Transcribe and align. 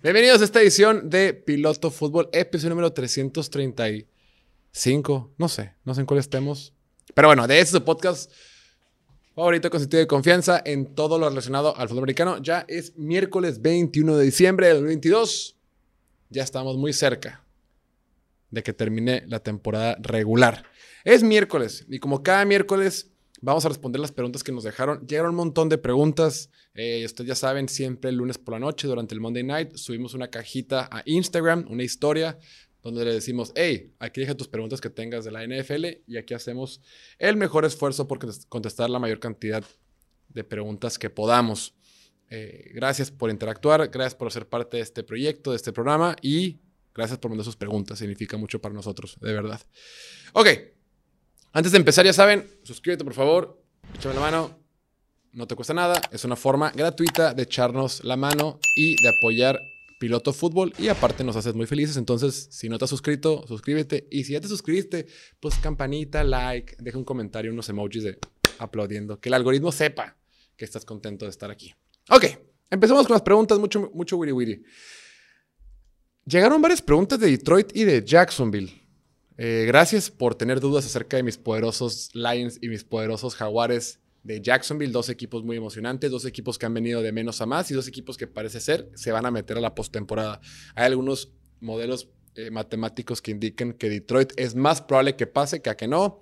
Bienvenidos 0.00 0.40
a 0.40 0.44
esta 0.44 0.62
edición 0.62 1.10
de 1.10 1.34
Piloto 1.34 1.90
Fútbol, 1.90 2.28
episodio 2.32 2.70
número 2.70 2.92
335. 2.92 5.34
No 5.36 5.48
sé, 5.48 5.74
no 5.84 5.92
sé 5.92 6.00
en 6.00 6.06
cuál 6.06 6.20
estemos. 6.20 6.72
Pero 7.14 7.28
bueno, 7.28 7.46
de 7.46 7.60
este 7.60 7.78
podcast 7.80 8.32
favorito 9.34 9.68
con 9.68 9.80
sentido 9.80 10.00
de 10.00 10.06
confianza 10.06 10.62
en 10.64 10.94
todo 10.94 11.18
lo 11.18 11.28
relacionado 11.28 11.76
al 11.76 11.88
fútbol 11.88 12.04
americano. 12.04 12.42
Ya 12.42 12.64
es 12.68 12.96
miércoles 12.96 13.60
21 13.60 14.16
de 14.16 14.24
diciembre 14.24 14.68
del 14.68 14.76
2022. 14.76 15.58
Ya 16.30 16.42
estamos 16.42 16.78
muy 16.78 16.94
cerca 16.94 17.44
de 18.50 18.62
que 18.62 18.72
termine 18.72 19.24
la 19.26 19.40
temporada 19.40 19.96
regular. 20.00 20.64
Es 21.04 21.22
miércoles 21.22 21.86
y 21.88 21.98
como 21.98 22.22
cada 22.22 22.44
miércoles 22.44 23.12
Vamos 23.40 23.64
a 23.64 23.68
responder 23.68 24.00
las 24.00 24.12
preguntas 24.12 24.42
que 24.42 24.50
nos 24.50 24.64
dejaron. 24.64 25.06
Llegaron 25.06 25.30
un 25.30 25.36
montón 25.36 25.68
de 25.68 25.78
preguntas. 25.78 26.50
Eh, 26.74 27.04
ustedes 27.04 27.28
ya 27.28 27.34
saben, 27.34 27.68
siempre 27.68 28.10
el 28.10 28.16
lunes 28.16 28.38
por 28.38 28.54
la 28.54 28.60
noche, 28.60 28.88
durante 28.88 29.14
el 29.14 29.20
Monday 29.20 29.44
Night, 29.44 29.76
subimos 29.76 30.14
una 30.14 30.28
cajita 30.28 30.88
a 30.90 31.02
Instagram, 31.04 31.66
una 31.68 31.84
historia, 31.84 32.38
donde 32.82 33.04
le 33.04 33.12
decimos, 33.12 33.52
hey, 33.54 33.92
aquí 33.98 34.20
deja 34.20 34.36
tus 34.36 34.48
preguntas 34.48 34.80
que 34.80 34.90
tengas 34.90 35.24
de 35.24 35.30
la 35.30 35.44
NFL 35.46 36.02
y 36.06 36.16
aquí 36.16 36.34
hacemos 36.34 36.80
el 37.18 37.36
mejor 37.36 37.64
esfuerzo 37.64 38.08
por 38.08 38.18
contestar 38.48 38.90
la 38.90 38.98
mayor 38.98 39.20
cantidad 39.20 39.64
de 40.28 40.44
preguntas 40.44 40.98
que 40.98 41.10
podamos. 41.10 41.74
Eh, 42.30 42.70
gracias 42.74 43.10
por 43.10 43.30
interactuar, 43.30 43.88
gracias 43.88 44.14
por 44.14 44.32
ser 44.32 44.48
parte 44.48 44.76
de 44.78 44.82
este 44.82 45.02
proyecto, 45.02 45.50
de 45.50 45.56
este 45.56 45.72
programa 45.72 46.16
y 46.22 46.58
gracias 46.94 47.18
por 47.18 47.30
mandar 47.30 47.44
sus 47.44 47.56
preguntas. 47.56 47.98
Significa 47.98 48.36
mucho 48.36 48.60
para 48.60 48.74
nosotros, 48.74 49.16
de 49.20 49.32
verdad. 49.32 49.60
Ok, 50.32 50.48
antes 51.58 51.72
de 51.72 51.78
empezar, 51.78 52.06
ya 52.06 52.12
saben, 52.12 52.48
suscríbete 52.62 53.02
por 53.02 53.14
favor, 53.14 53.60
échame 53.92 54.14
la 54.14 54.20
mano, 54.20 54.60
no 55.32 55.48
te 55.48 55.56
cuesta 55.56 55.74
nada, 55.74 56.00
es 56.12 56.24
una 56.24 56.36
forma 56.36 56.70
gratuita 56.70 57.34
de 57.34 57.42
echarnos 57.42 58.04
la 58.04 58.16
mano 58.16 58.60
y 58.76 58.94
de 59.02 59.08
apoyar 59.08 59.58
Piloto 59.98 60.32
Fútbol 60.32 60.72
y 60.78 60.86
aparte 60.86 61.24
nos 61.24 61.34
haces 61.34 61.56
muy 61.56 61.66
felices, 61.66 61.96
entonces 61.96 62.46
si 62.52 62.68
no 62.68 62.78
te 62.78 62.84
has 62.84 62.90
suscrito, 62.90 63.44
suscríbete 63.48 64.06
y 64.08 64.22
si 64.22 64.34
ya 64.34 64.40
te 64.40 64.46
suscribiste, 64.46 65.08
pues 65.40 65.56
campanita, 65.56 66.22
like, 66.22 66.76
deja 66.78 66.96
un 66.96 67.02
comentario, 67.02 67.52
unos 67.52 67.68
emojis 67.68 68.04
de 68.04 68.18
aplaudiendo, 68.60 69.18
que 69.18 69.28
el 69.28 69.34
algoritmo 69.34 69.72
sepa 69.72 70.16
que 70.56 70.64
estás 70.64 70.84
contento 70.84 71.24
de 71.24 71.32
estar 71.32 71.50
aquí. 71.50 71.74
Ok, 72.08 72.24
empecemos 72.70 73.04
con 73.04 73.14
las 73.14 73.22
preguntas, 73.22 73.58
mucho, 73.58 73.90
mucho 73.94 74.16
wiri 74.16 74.30
wiri. 74.30 74.62
Llegaron 76.24 76.62
varias 76.62 76.82
preguntas 76.82 77.18
de 77.18 77.26
Detroit 77.28 77.74
y 77.74 77.82
de 77.82 78.04
Jacksonville. 78.04 78.77
Eh, 79.40 79.66
gracias 79.68 80.10
por 80.10 80.34
tener 80.34 80.58
dudas 80.58 80.84
acerca 80.84 81.16
de 81.16 81.22
mis 81.22 81.38
poderosos 81.38 82.10
Lions 82.12 82.58
y 82.60 82.68
mis 82.68 82.82
poderosos 82.82 83.36
Jaguares 83.36 84.00
de 84.24 84.42
Jacksonville. 84.42 84.92
Dos 84.92 85.08
equipos 85.08 85.44
muy 85.44 85.56
emocionantes, 85.56 86.10
dos 86.10 86.24
equipos 86.24 86.58
que 86.58 86.66
han 86.66 86.74
venido 86.74 87.02
de 87.02 87.12
menos 87.12 87.40
a 87.40 87.46
más 87.46 87.70
y 87.70 87.74
dos 87.74 87.86
equipos 87.86 88.16
que 88.16 88.26
parece 88.26 88.58
ser 88.58 88.90
se 88.94 89.12
van 89.12 89.26
a 89.26 89.30
meter 89.30 89.56
a 89.56 89.60
la 89.60 89.76
postemporada. 89.76 90.40
Hay 90.74 90.86
algunos 90.86 91.32
modelos 91.60 92.08
eh, 92.34 92.50
matemáticos 92.50 93.22
que 93.22 93.30
indican 93.30 93.74
que 93.74 93.88
Detroit 93.88 94.32
es 94.36 94.56
más 94.56 94.82
probable 94.82 95.14
que 95.14 95.28
pase 95.28 95.62
que 95.62 95.70
a 95.70 95.76
que 95.76 95.86
no. 95.86 96.20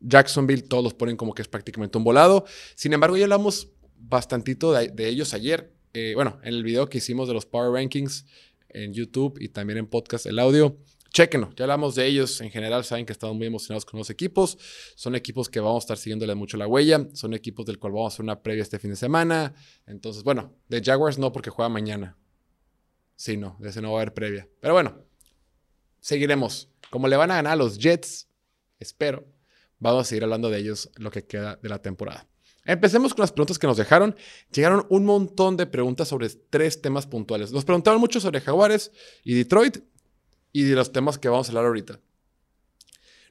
Jacksonville 0.00 0.62
todos 0.62 0.84
los 0.84 0.92
ponen 0.92 1.16
como 1.16 1.32
que 1.32 1.40
es 1.40 1.48
prácticamente 1.48 1.96
un 1.96 2.04
volado. 2.04 2.44
Sin 2.74 2.92
embargo, 2.92 3.16
ya 3.16 3.24
hablamos 3.24 3.70
bastantito 3.96 4.72
de, 4.72 5.08
ellos 5.08 5.32
ayer. 5.32 5.72
Eh, 5.94 6.12
bueno, 6.14 6.38
en 6.42 6.52
el 6.52 6.62
video 6.64 6.88
que 6.88 6.98
hicimos 6.98 7.28
de 7.28 7.34
los 7.34 7.46
Power 7.46 7.72
Rankings 7.72 8.26
en 8.68 8.92
YouTube 8.92 9.38
y 9.40 9.48
también 9.48 9.78
en 9.78 9.86
podcast 9.86 10.26
el 10.26 10.38
audio. 10.38 10.76
Chequenlo, 11.12 11.52
ya 11.54 11.64
hablamos 11.64 11.94
de 11.94 12.06
ellos. 12.06 12.40
En 12.40 12.50
general, 12.50 12.84
saben 12.84 13.04
que 13.04 13.12
estamos 13.12 13.36
muy 13.36 13.46
emocionados 13.46 13.84
con 13.84 13.98
los 13.98 14.08
equipos. 14.08 14.56
Son 14.94 15.14
equipos 15.14 15.50
que 15.50 15.60
vamos 15.60 15.82
a 15.82 15.84
estar 15.84 15.98
siguiéndole 15.98 16.34
mucho 16.34 16.56
la 16.56 16.66
huella. 16.66 17.06
Son 17.12 17.34
equipos 17.34 17.66
del 17.66 17.78
cual 17.78 17.92
vamos 17.92 18.12
a 18.12 18.14
hacer 18.14 18.24
una 18.24 18.42
previa 18.42 18.62
este 18.62 18.78
fin 18.78 18.90
de 18.90 18.96
semana. 18.96 19.54
Entonces, 19.86 20.22
bueno, 20.22 20.54
de 20.68 20.82
Jaguars 20.82 21.18
no, 21.18 21.30
porque 21.30 21.50
juega 21.50 21.68
mañana. 21.68 22.16
Sí, 23.14 23.36
no, 23.36 23.56
de 23.60 23.68
ese 23.68 23.82
no 23.82 23.92
va 23.92 23.98
a 23.98 24.02
haber 24.02 24.14
previa. 24.14 24.48
Pero 24.60 24.72
bueno, 24.72 25.04
seguiremos. 26.00 26.70
Como 26.90 27.08
le 27.08 27.16
van 27.16 27.30
a 27.30 27.36
ganar 27.36 27.52
a 27.52 27.56
los 27.56 27.78
Jets, 27.78 28.28
espero, 28.78 29.26
vamos 29.78 30.02
a 30.02 30.04
seguir 30.08 30.24
hablando 30.24 30.48
de 30.48 30.58
ellos 30.58 30.90
lo 30.96 31.10
que 31.10 31.26
queda 31.26 31.56
de 31.56 31.68
la 31.68 31.80
temporada. 31.80 32.26
Empecemos 32.64 33.12
con 33.12 33.22
las 33.22 33.32
preguntas 33.32 33.58
que 33.58 33.66
nos 33.66 33.76
dejaron. 33.76 34.16
Llegaron 34.50 34.86
un 34.88 35.04
montón 35.04 35.58
de 35.58 35.66
preguntas 35.66 36.08
sobre 36.08 36.30
tres 36.30 36.80
temas 36.80 37.06
puntuales. 37.06 37.52
Nos 37.52 37.64
preguntaron 37.64 38.00
mucho 38.00 38.18
sobre 38.18 38.40
Jaguares 38.40 38.92
y 39.24 39.34
Detroit 39.34 39.78
y 40.52 40.62
de 40.62 40.74
los 40.74 40.92
temas 40.92 41.18
que 41.18 41.28
vamos 41.28 41.48
a 41.48 41.50
hablar 41.50 41.66
ahorita. 41.66 42.00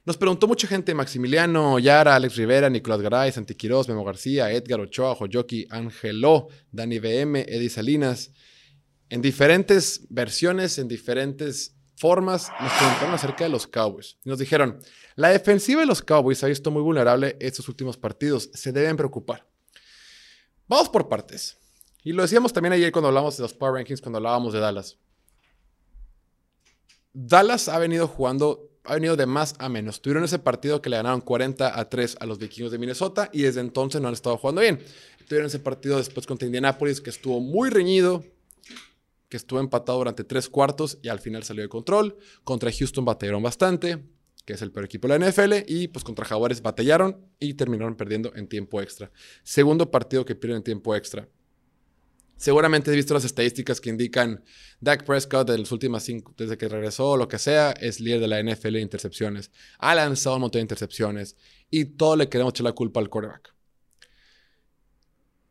Nos 0.04 0.16
preguntó 0.16 0.48
mucha 0.48 0.66
gente, 0.66 0.94
Maximiliano, 0.94 1.78
Yara, 1.78 2.16
Alex 2.16 2.34
Rivera, 2.34 2.68
Nicolás 2.68 3.00
Garay, 3.00 3.30
Santi 3.30 3.54
Quirós, 3.54 3.88
Memo 3.88 4.04
García, 4.04 4.50
Edgar 4.50 4.80
Ochoa, 4.80 5.14
Joyoki, 5.14 5.66
Angelo, 5.70 6.48
Dani 6.72 6.98
BM, 6.98 7.42
Eddie 7.42 7.70
Salinas, 7.70 8.32
en 9.08 9.22
diferentes 9.22 10.06
versiones, 10.08 10.78
en 10.78 10.88
diferentes 10.88 11.76
formas, 11.96 12.50
nos 12.60 12.72
preguntaron 12.72 13.14
acerca 13.14 13.44
de 13.44 13.50
los 13.50 13.68
Cowboys. 13.68 14.16
nos 14.24 14.40
dijeron, 14.40 14.80
la 15.14 15.28
defensiva 15.28 15.82
de 15.82 15.86
los 15.86 16.02
Cowboys 16.02 16.42
ha 16.42 16.48
visto 16.48 16.72
muy 16.72 16.82
vulnerable 16.82 17.36
estos 17.38 17.68
últimos 17.68 17.96
partidos, 17.96 18.50
se 18.54 18.72
deben 18.72 18.96
preocupar. 18.96 19.46
Vamos 20.66 20.88
por 20.88 21.08
partes. 21.08 21.58
Y 22.02 22.12
lo 22.12 22.22
decíamos 22.22 22.52
también 22.52 22.72
ayer 22.72 22.90
cuando 22.90 23.08
hablamos 23.08 23.36
de 23.36 23.42
los 23.42 23.54
Power 23.54 23.74
Rankings, 23.74 24.00
cuando 24.00 24.16
hablábamos 24.16 24.52
de 24.52 24.58
Dallas. 24.58 24.98
Dallas 27.14 27.68
ha 27.68 27.78
venido 27.78 28.08
jugando, 28.08 28.70
ha 28.84 28.94
venido 28.94 29.16
de 29.16 29.26
más 29.26 29.54
a 29.58 29.68
menos. 29.68 30.00
Tuvieron 30.00 30.24
ese 30.24 30.38
partido 30.38 30.80
que 30.80 30.90
le 30.90 30.96
ganaron 30.96 31.20
40 31.20 31.78
a 31.78 31.88
3 31.88 32.16
a 32.20 32.26
los 32.26 32.38
vikingos 32.38 32.72
de 32.72 32.78
Minnesota 32.78 33.28
y 33.32 33.42
desde 33.42 33.60
entonces 33.60 34.00
no 34.00 34.08
han 34.08 34.14
estado 34.14 34.38
jugando 34.38 34.62
bien. 34.62 34.80
Tuvieron 35.26 35.46
ese 35.46 35.58
partido 35.58 35.98
después 35.98 36.26
contra 36.26 36.46
Indianapolis 36.46 37.00
que 37.00 37.10
estuvo 37.10 37.40
muy 37.40 37.70
reñido, 37.70 38.24
que 39.28 39.36
estuvo 39.36 39.60
empatado 39.60 39.98
durante 39.98 40.24
tres 40.24 40.48
cuartos 40.48 40.98
y 41.02 41.08
al 41.08 41.20
final 41.20 41.42
salió 41.42 41.62
de 41.62 41.68
control. 41.68 42.16
Contra 42.44 42.70
Houston 42.72 43.04
batallaron 43.04 43.42
bastante, 43.42 44.02
que 44.44 44.54
es 44.54 44.62
el 44.62 44.72
peor 44.72 44.86
equipo 44.86 45.08
de 45.08 45.18
la 45.18 45.30
NFL, 45.30 45.52
y 45.66 45.88
pues 45.88 46.04
contra 46.04 46.24
Jaguares 46.24 46.62
batallaron 46.62 47.18
y 47.38 47.54
terminaron 47.54 47.94
perdiendo 47.94 48.32
en 48.34 48.48
tiempo 48.48 48.80
extra. 48.80 49.10
Segundo 49.42 49.90
partido 49.90 50.24
que 50.24 50.34
pierden 50.34 50.58
en 50.58 50.64
tiempo 50.64 50.94
extra. 50.94 51.28
Seguramente 52.36 52.90
has 52.90 52.96
visto 52.96 53.14
las 53.14 53.24
estadísticas 53.24 53.80
que 53.80 53.90
indican 53.90 54.42
Dak 54.80 55.04
Prescott 55.04 55.48
de 55.48 55.58
las 55.58 55.70
últimas 55.70 56.02
cinco, 56.02 56.34
desde 56.36 56.58
que 56.58 56.68
regresó 56.68 57.10
o 57.10 57.16
lo 57.16 57.28
que 57.28 57.38
sea, 57.38 57.70
es 57.72 58.00
líder 58.00 58.20
de 58.20 58.28
la 58.28 58.42
NFL 58.42 58.72
de 58.72 58.80
intercepciones. 58.80 59.50
Ha 59.78 59.94
lanzado 59.94 60.36
un 60.36 60.42
montón 60.42 60.58
de 60.58 60.62
intercepciones 60.64 61.36
y 61.70 61.84
todo 61.84 62.16
le 62.16 62.28
queremos 62.28 62.52
echar 62.52 62.64
la 62.64 62.72
culpa 62.72 63.00
al 63.00 63.08
quarterback. 63.08 63.54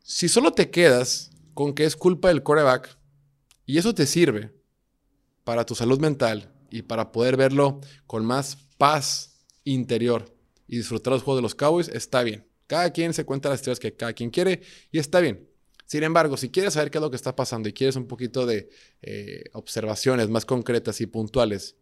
Si 0.04 0.28
solo 0.28 0.52
te 0.52 0.70
quedas 0.70 1.32
con 1.54 1.74
que 1.74 1.86
es 1.86 1.96
culpa 1.96 2.28
del 2.28 2.44
quarterback 2.44 2.98
y 3.66 3.78
eso 3.78 3.96
te 3.96 4.06
sirve 4.06 4.54
para 5.44 5.66
tu 5.66 5.76
salud 5.76 6.00
mental 6.00 6.54
y 6.70 6.82
para 6.82 7.12
poder 7.12 7.38
verlo 7.38 7.80
con 8.08 8.26
más 8.26 8.58
paz 8.78 9.46
interior 9.64 10.36
y 10.68 10.78
disfrutar 10.78 11.14
los 11.14 11.24
juegos 11.24 11.40
de 11.40 11.44
los 11.44 11.56
Cowboys, 11.56 11.90
está 11.90 12.24
bien. 12.24 12.48
Cada 12.68 12.92
quien 12.92 13.14
se 13.14 13.26
cuenta 13.26 13.50
las 13.50 13.60
historias 13.60 13.80
que 13.80 13.96
cada 13.96 14.14
quien 14.14 14.30
quiere 14.30 14.62
y 14.92 15.00
está 15.00 15.20
bien. 15.20 15.51
Sin 15.92 16.04
embargo, 16.04 16.38
si 16.38 16.50
quieres 16.50 16.76
saber 16.76 16.90
qué 16.90 17.00
es 17.00 17.02
lo 17.02 17.10
que 17.10 17.18
está 17.18 17.36
pasando 17.36 17.68
y 17.68 17.74
quieres 17.74 17.98
un 17.98 18.08
poquito 18.08 18.46
de 18.46 18.70
eh, 19.02 19.44
observaciones 19.52 20.30
más 20.30 20.46
concretas 20.46 21.02
y 21.02 21.06
puntuales, 21.06 21.76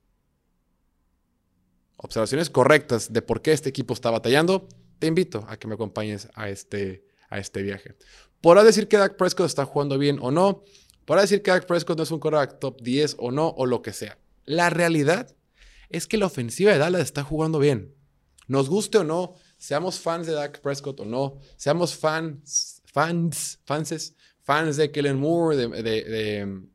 observaciones 1.95 2.49
correctas 2.49 3.13
de 3.13 3.21
por 3.21 3.43
qué 3.43 3.51
este 3.51 3.69
equipo 3.69 3.93
está 3.93 4.09
batallando, 4.09 4.67
te 4.97 5.05
invito 5.05 5.45
a 5.47 5.57
que 5.57 5.67
me 5.67 5.75
acompañes 5.75 6.27
a 6.33 6.49
este, 6.49 7.05
a 7.29 7.37
este 7.37 7.61
viaje. 7.61 7.97
Podrás 8.41 8.65
decir 8.65 8.87
que 8.87 8.97
Dak 8.97 9.15
Prescott 9.15 9.45
está 9.45 9.65
jugando 9.65 9.99
bien 9.99 10.17
o 10.23 10.31
no, 10.31 10.63
podrás 11.05 11.25
decir 11.29 11.43
que 11.43 11.51
Dak 11.51 11.67
Prescott 11.67 11.97
no 11.97 12.01
es 12.01 12.09
un 12.09 12.19
quarterback 12.19 12.57
top 12.57 12.81
10 12.81 13.17
o 13.19 13.29
no, 13.29 13.49
o 13.49 13.67
lo 13.67 13.83
que 13.83 13.93
sea. 13.93 14.17
La 14.43 14.71
realidad 14.71 15.35
es 15.89 16.07
que 16.07 16.17
la 16.17 16.25
ofensiva 16.25 16.71
de 16.71 16.79
Dallas 16.79 17.03
está 17.03 17.23
jugando 17.23 17.59
bien. 17.59 17.93
Nos 18.47 18.69
guste 18.69 18.97
o 18.97 19.03
no, 19.03 19.35
seamos 19.59 19.99
fans 19.99 20.25
de 20.25 20.33
Dak 20.33 20.61
Prescott 20.61 20.99
o 21.01 21.05
no, 21.05 21.37
seamos 21.57 21.95
fans 21.95 22.78
fans, 22.93 23.59
fans, 23.65 24.15
fans 24.41 24.77
de 24.77 24.91
Kellen 24.91 25.19
Moore, 25.19 25.55
de, 25.55 26.43
um, 26.43 26.69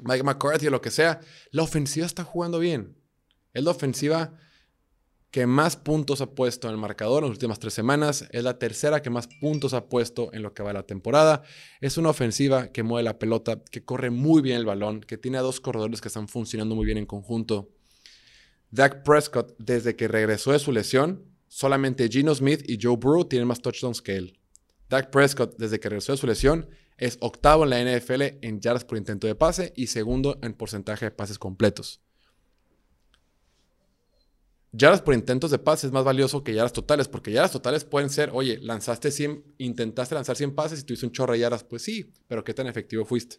Mike 0.00 0.24
McCarthy 0.24 0.66
o 0.66 0.70
lo 0.70 0.80
que 0.80 0.90
sea, 0.90 1.20
la 1.50 1.62
ofensiva 1.62 2.06
está 2.06 2.24
jugando 2.24 2.58
bien. 2.58 2.96
Es 3.52 3.62
la 3.62 3.70
ofensiva 3.70 4.34
que 5.30 5.46
más 5.46 5.76
puntos 5.76 6.20
ha 6.20 6.30
puesto 6.34 6.68
en 6.68 6.74
el 6.74 6.80
marcador 6.80 7.22
en 7.22 7.30
las 7.30 7.36
últimas 7.36 7.58
tres 7.58 7.74
semanas. 7.74 8.26
Es 8.30 8.44
la 8.44 8.58
tercera 8.58 9.02
que 9.02 9.10
más 9.10 9.26
puntos 9.26 9.74
ha 9.74 9.88
puesto 9.88 10.32
en 10.32 10.42
lo 10.42 10.54
que 10.54 10.62
va 10.62 10.72
la 10.72 10.84
temporada. 10.84 11.42
Es 11.80 11.96
una 11.96 12.10
ofensiva 12.10 12.68
que 12.68 12.84
mueve 12.84 13.02
la 13.02 13.18
pelota, 13.18 13.62
que 13.70 13.84
corre 13.84 14.10
muy 14.10 14.42
bien 14.42 14.58
el 14.58 14.64
balón, 14.64 15.00
que 15.00 15.18
tiene 15.18 15.38
a 15.38 15.42
dos 15.42 15.60
corredores 15.60 16.00
que 16.00 16.08
están 16.08 16.28
funcionando 16.28 16.76
muy 16.76 16.86
bien 16.86 16.98
en 16.98 17.06
conjunto. 17.06 17.70
Dak 18.70 19.02
Prescott, 19.02 19.56
desde 19.58 19.96
que 19.96 20.08
regresó 20.08 20.52
de 20.52 20.58
su 20.58 20.72
lesión, 20.72 21.24
solamente 21.48 22.08
Gino 22.08 22.34
Smith 22.34 22.62
y 22.68 22.78
Joe 22.80 22.96
Burrow 22.96 23.24
tienen 23.24 23.48
más 23.48 23.60
touchdowns 23.60 24.02
que 24.02 24.16
él. 24.16 24.38
Dak 24.88 25.10
Prescott, 25.10 25.56
desde 25.58 25.80
que 25.80 25.88
regresó 25.88 26.12
de 26.12 26.18
su 26.18 26.26
lesión, 26.26 26.68
es 26.96 27.18
octavo 27.20 27.64
en 27.64 27.70
la 27.70 27.82
NFL 27.82 28.22
en 28.42 28.60
yardas 28.60 28.84
por 28.84 28.98
intento 28.98 29.26
de 29.26 29.34
pase 29.34 29.72
y 29.76 29.88
segundo 29.88 30.38
en 30.42 30.54
porcentaje 30.54 31.06
de 31.06 31.10
pases 31.10 31.38
completos. 31.38 32.00
yardas 34.72 35.02
por 35.02 35.14
intentos 35.14 35.50
de 35.50 35.58
pase 35.58 35.86
es 35.86 35.92
más 35.92 36.04
valioso 36.04 36.42
que 36.42 36.54
yardas 36.54 36.72
totales, 36.72 37.08
porque 37.08 37.32
yardas 37.32 37.52
totales 37.52 37.84
pueden 37.84 38.10
ser, 38.10 38.30
oye, 38.32 38.58
lanzaste 38.60 39.10
100, 39.10 39.54
intentaste 39.58 40.14
lanzar 40.14 40.36
100 40.36 40.54
pases 40.54 40.80
y 40.80 40.84
tuviste 40.84 41.06
un 41.06 41.12
chorro 41.12 41.32
de 41.32 41.40
yardas, 41.40 41.64
pues 41.64 41.82
sí, 41.82 42.12
pero 42.26 42.42
¿qué 42.42 42.54
tan 42.54 42.66
efectivo 42.66 43.04
fuiste? 43.04 43.36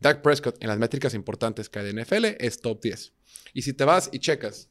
Dak 0.00 0.22
Prescott 0.22 0.56
en 0.60 0.68
las 0.68 0.78
métricas 0.78 1.14
importantes 1.14 1.68
que 1.68 1.78
hay 1.78 1.92
de 1.92 2.02
NFL 2.02 2.24
es 2.38 2.60
top 2.60 2.82
10. 2.82 3.12
Y 3.54 3.62
si 3.62 3.72
te 3.72 3.84
vas 3.84 4.10
y 4.12 4.18
checas 4.18 4.68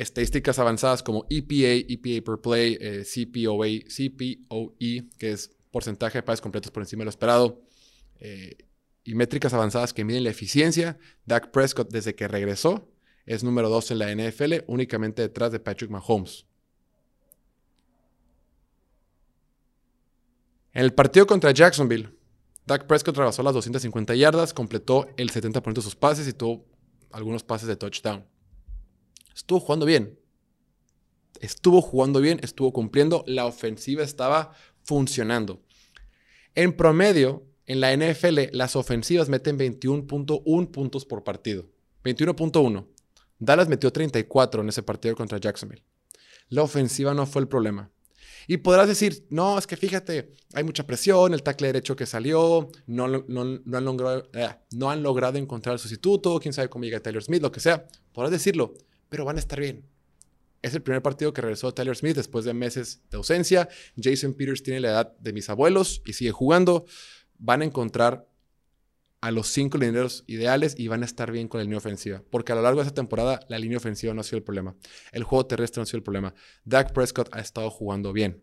estadísticas 0.00 0.58
avanzadas 0.58 1.02
como 1.02 1.26
EPA, 1.28 1.84
EPA 1.88 2.24
per 2.24 2.40
play, 2.40 2.78
eh, 2.80 3.04
CPOA, 3.04 3.84
CPOE, 3.86 5.10
que 5.18 5.30
es 5.30 5.50
porcentaje 5.70 6.18
de 6.18 6.22
pases 6.22 6.40
completos 6.40 6.72
por 6.72 6.82
encima 6.82 7.02
de 7.02 7.04
lo 7.04 7.10
esperado, 7.10 7.62
eh, 8.18 8.56
y 9.04 9.14
métricas 9.14 9.52
avanzadas 9.52 9.92
que 9.92 10.04
miden 10.04 10.24
la 10.24 10.30
eficiencia, 10.30 10.98
Dak 11.26 11.50
Prescott 11.50 11.90
desde 11.90 12.14
que 12.14 12.28
regresó 12.28 12.88
es 13.26 13.44
número 13.44 13.68
2 13.68 13.90
en 13.90 13.98
la 13.98 14.10
NFL, 14.10 14.64
únicamente 14.66 15.22
detrás 15.22 15.52
de 15.52 15.60
Patrick 15.60 15.90
Mahomes. 15.90 16.46
En 20.72 20.82
el 20.82 20.94
partido 20.94 21.26
contra 21.26 21.50
Jacksonville, 21.50 22.08
Dak 22.66 22.86
Prescott 22.86 23.16
rebasó 23.16 23.42
las 23.42 23.52
250 23.52 24.14
yardas, 24.14 24.54
completó 24.54 25.08
el 25.16 25.30
70% 25.30 25.74
de 25.74 25.82
sus 25.82 25.94
pases 25.94 26.26
y 26.26 26.32
tuvo 26.32 26.64
algunos 27.12 27.42
pases 27.42 27.68
de 27.68 27.76
touchdown. 27.76 28.24
Estuvo 29.40 29.58
jugando 29.60 29.86
bien. 29.86 30.18
Estuvo 31.40 31.80
jugando 31.80 32.20
bien, 32.20 32.40
estuvo 32.42 32.74
cumpliendo, 32.74 33.24
la 33.26 33.46
ofensiva 33.46 34.02
estaba 34.02 34.52
funcionando. 34.82 35.62
En 36.54 36.76
promedio, 36.76 37.46
en 37.64 37.80
la 37.80 37.96
NFL, 37.96 38.52
las 38.52 38.76
ofensivas 38.76 39.30
meten 39.30 39.58
21.1 39.58 40.70
puntos 40.70 41.06
por 41.06 41.24
partido. 41.24 41.64
21.1. 42.04 42.86
Dallas 43.38 43.68
metió 43.68 43.90
34 43.90 44.60
en 44.60 44.68
ese 44.68 44.82
partido 44.82 45.16
contra 45.16 45.38
Jacksonville. 45.38 45.84
La 46.50 46.62
ofensiva 46.62 47.14
no 47.14 47.24
fue 47.24 47.40
el 47.40 47.48
problema. 47.48 47.90
Y 48.46 48.58
podrás 48.58 48.88
decir, 48.88 49.26
no, 49.30 49.56
es 49.56 49.66
que 49.66 49.78
fíjate, 49.78 50.34
hay 50.52 50.64
mucha 50.64 50.86
presión, 50.86 51.32
el 51.32 51.42
tackle 51.42 51.68
derecho 51.68 51.96
que 51.96 52.04
salió, 52.04 52.68
no, 52.86 53.08
no, 53.08 53.40
han, 53.40 53.84
logrado, 53.86 54.28
eh, 54.34 54.50
no 54.72 54.90
han 54.90 55.02
logrado 55.02 55.38
encontrar 55.38 55.72
el 55.72 55.78
sustituto, 55.78 56.38
quién 56.40 56.52
sabe 56.52 56.68
cómo 56.68 56.84
llega 56.84 57.00
Taylor 57.00 57.22
Smith, 57.22 57.40
lo 57.40 57.50
que 57.50 57.60
sea. 57.60 57.86
Podrás 58.12 58.32
decirlo, 58.32 58.74
pero 59.10 59.26
van 59.26 59.36
a 59.36 59.40
estar 59.40 59.60
bien. 59.60 59.84
Es 60.62 60.74
el 60.74 60.82
primer 60.82 61.02
partido 61.02 61.32
que 61.32 61.42
regresó 61.42 61.72
Taylor 61.72 61.96
Smith 61.96 62.16
después 62.16 62.44
de 62.44 62.54
meses 62.54 63.02
de 63.10 63.18
ausencia. 63.18 63.68
Jason 64.02 64.34
Peters 64.34 64.62
tiene 64.62 64.80
la 64.80 64.88
edad 64.88 65.18
de 65.18 65.32
mis 65.32 65.50
abuelos 65.50 66.02
y 66.06 66.14
sigue 66.14 66.32
jugando. 66.32 66.86
Van 67.38 67.62
a 67.62 67.64
encontrar 67.64 68.26
a 69.22 69.30
los 69.30 69.48
cinco 69.48 69.78
lineros 69.78 70.24
ideales 70.26 70.74
y 70.78 70.88
van 70.88 71.02
a 71.02 71.06
estar 71.06 71.30
bien 71.30 71.48
con 71.48 71.58
la 71.58 71.64
línea 71.64 71.78
ofensiva. 71.78 72.22
Porque 72.30 72.52
a 72.52 72.54
lo 72.54 72.62
largo 72.62 72.80
de 72.80 72.86
esta 72.86 72.94
temporada 72.94 73.40
la 73.48 73.58
línea 73.58 73.78
ofensiva 73.78 74.14
no 74.14 74.20
ha 74.20 74.24
sido 74.24 74.38
el 74.38 74.44
problema. 74.44 74.76
El 75.12 75.24
juego 75.24 75.46
terrestre 75.46 75.80
no 75.80 75.82
ha 75.84 75.86
sido 75.86 75.98
el 75.98 76.04
problema. 76.04 76.34
Dak 76.64 76.92
Prescott 76.92 77.28
ha 77.32 77.40
estado 77.40 77.70
jugando 77.70 78.12
bien. 78.12 78.42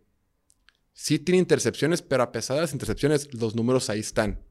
Sí 0.94 1.20
tiene 1.20 1.40
intercepciones, 1.40 2.02
pero 2.02 2.24
a 2.24 2.32
pesar 2.32 2.56
de 2.56 2.62
las 2.62 2.74
intercepciones, 2.74 3.32
los 3.34 3.56
números 3.56 3.90
ahí 3.90 4.00
están. 4.00 4.44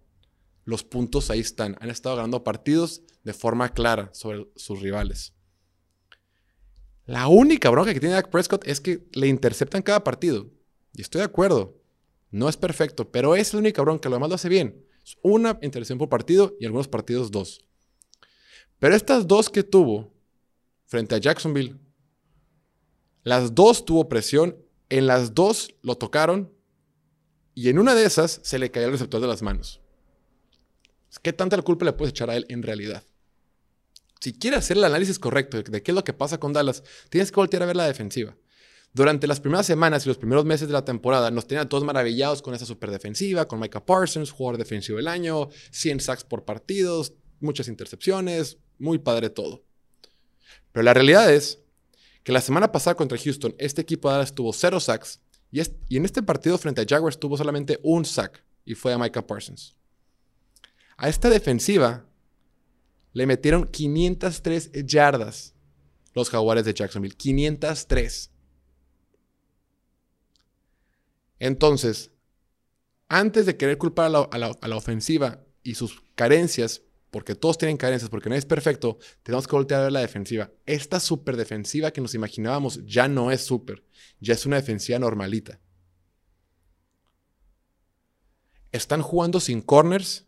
Los 0.65 0.85
puntos 0.85 1.31
ahí 1.31 1.41
están. 1.41 1.77
Han 1.81 1.91
estado 1.91 2.17
ganando 2.17 2.45
partidos 2.45 3.03
de 3.25 3.33
forma 3.33 3.73
clara 3.73 4.11
sobre 4.13 4.49
sus 4.55 4.81
rivales. 4.81 5.36
La 7.07 7.29
única 7.29 7.71
bronca 7.71 7.95
que 7.95 8.01
tiene 8.01 8.17
Dak 8.17 8.31
Prescott 8.31 8.67
es 8.67 8.81
que 8.81 9.07
le 9.13 9.29
interceptan 9.29 9.83
cada 9.83 10.03
partido. 10.03 10.51
Y 10.93 11.03
estoy 11.03 11.21
de 11.21 11.27
acuerdo. 11.27 11.81
No 12.31 12.49
es 12.49 12.57
perfecto, 12.57 13.11
pero 13.11 13.37
es 13.37 13.55
la 13.55 13.61
única 13.61 13.81
bronca. 13.83 14.09
Lo 14.09 14.17
demás 14.17 14.29
lo 14.29 14.35
hace 14.35 14.49
bien. 14.49 14.85
Una 15.23 15.59
intercepción 15.63 15.99
por 15.99 16.09
partido 16.09 16.57
y 16.59 16.67
algunos 16.67 16.89
partidos 16.89 17.31
dos. 17.31 17.65
Pero 18.81 18.97
estas 18.97 19.27
dos 19.29 19.49
que 19.49 19.63
tuvo 19.63 20.13
frente 20.85 21.15
a 21.15 21.19
Jacksonville, 21.19 21.77
las 23.23 23.55
dos 23.55 23.85
tuvo 23.85 24.09
presión, 24.09 24.57
en 24.89 25.07
las 25.07 25.35
dos 25.35 25.75
lo 25.83 25.97
tocaron 25.97 26.53
y 27.55 27.69
en 27.69 27.79
una 27.79 27.95
de 27.95 28.05
esas 28.05 28.41
se 28.43 28.59
le 28.59 28.71
cayó 28.71 28.87
el 28.87 28.93
receptor 28.93 29.21
de 29.21 29.27
las 29.29 29.43
manos. 29.43 29.81
¿Qué 31.23 31.33
tanta 31.33 31.61
culpa 31.63 31.85
le 31.85 31.93
puedes 31.93 32.11
echar 32.11 32.31
a 32.31 32.37
él 32.37 32.47
en 32.49 32.63
realidad? 32.63 33.05
Si 34.21 34.33
quieres 34.33 34.61
hacer 34.61 34.77
el 34.77 34.85
análisis 34.85 35.19
correcto 35.19 35.63
de 35.63 35.83
qué 35.83 35.91
es 35.91 35.95
lo 35.95 36.05
que 36.05 36.13
pasa 36.13 36.39
con 36.39 36.53
Dallas, 36.53 36.83
tienes 37.11 37.31
que 37.31 37.37
voltear 37.37 37.63
a 37.63 37.67
ver 37.67 37.77
la 37.77 37.87
defensiva. 37.87 38.37
Durante 38.93 39.27
las 39.27 39.41
primeras 39.41 39.67
semanas 39.67 40.05
y 40.05 40.09
los 40.09 40.17
primeros 40.17 40.47
meses 40.47 40.69
de 40.69 40.73
la 40.73 40.85
temporada 40.85 41.31
nos 41.31 41.47
tenían 41.47 41.69
todos 41.69 41.85
maravillados 41.85 42.41
con 42.41 42.55
esa 42.55 42.65
super 42.65 42.91
defensiva, 42.91 43.47
con 43.47 43.61
Micah 43.61 43.85
Parsons, 43.85 44.31
jugador 44.31 44.57
defensivo 44.57 44.97
del 44.97 45.09
año, 45.09 45.51
100 45.71 46.01
sacks 46.01 46.25
por 46.25 46.47
partidos, 46.47 47.13
muchas 47.41 47.69
intercepciones, 47.69 48.57
muy 48.79 48.99
padre 48.99 49.29
todo. 49.29 49.65
Pero 50.73 50.83
la 50.83 50.95
realidad 50.95 51.31
es 51.31 51.59
que 52.23 52.33
la 52.33 52.41
semana 52.41 52.73
pasada 52.73 52.97
contra 52.97 53.19
Houston, 53.19 53.55
este 53.59 53.83
equipo 53.83 54.09
de 54.09 54.15
Dallas 54.15 54.35
tuvo 54.35 54.55
0 54.55 54.81
sacks 54.81 55.21
y, 55.53 55.61
y 55.89 55.99
en 55.99 56.07
este 56.07 56.23
partido 56.23 56.57
frente 56.57 56.81
a 56.81 56.87
Jaguars 56.89 57.21
tuvo 57.21 57.37
solamente 57.37 57.79
un 57.83 58.07
sack 58.07 58.43
y 58.65 58.75
fue 58.75 58.95
a 58.95 58.99
Micah 58.99 59.27
Parsons. 59.27 59.77
A 60.97 61.11
esta 61.11 61.29
defensiva 61.29 62.07
le 63.17 63.27
metieron 63.27 63.65
503 63.65 64.73
yardas 64.85 65.55
los 66.13 66.29
jaguares 66.29 66.67
de 66.67 66.75
Jacksonville. 66.75 67.17
503. 67.17 68.31
Entonces, 71.39 72.11
antes 73.09 73.47
de 73.47 73.57
querer 73.57 73.79
culpar 73.79 74.15
a 74.15 74.39
la, 74.39 74.77
ofensiva 74.77 75.43
y 75.63 75.77
sus 75.77 76.03
carencias, 76.15 76.83
porque 77.11 77.35
todos 77.35 77.57
tienen 77.57 77.79
carencias, 77.79 78.11
porque 78.11 78.29
no 78.29 78.35
es 78.35 78.45
perfecto, 78.45 78.99
tenemos 79.23 79.49
que 79.49 79.57
voltear 79.57 79.81
a 79.81 79.85
ver 79.85 79.93
la 79.93 80.01
defensiva. 80.01 80.53
Esta 80.67 81.01
super 81.01 81.39
defensiva 81.39 81.93
que 81.93 82.03
nos 82.03 82.15
imaginábamos 82.15 82.85
ya 82.85 83.09
no 83.09 83.31
es 83.31 83.41
super, 83.41 83.83
ya 84.21 84.35
es 84.35 84.45
una 84.45 84.57
defensiva 84.57 84.99
normalita. 84.99 85.59
Están 88.73 89.01
jugando 89.01 89.41
sin 89.41 89.63
corners. 89.63 90.27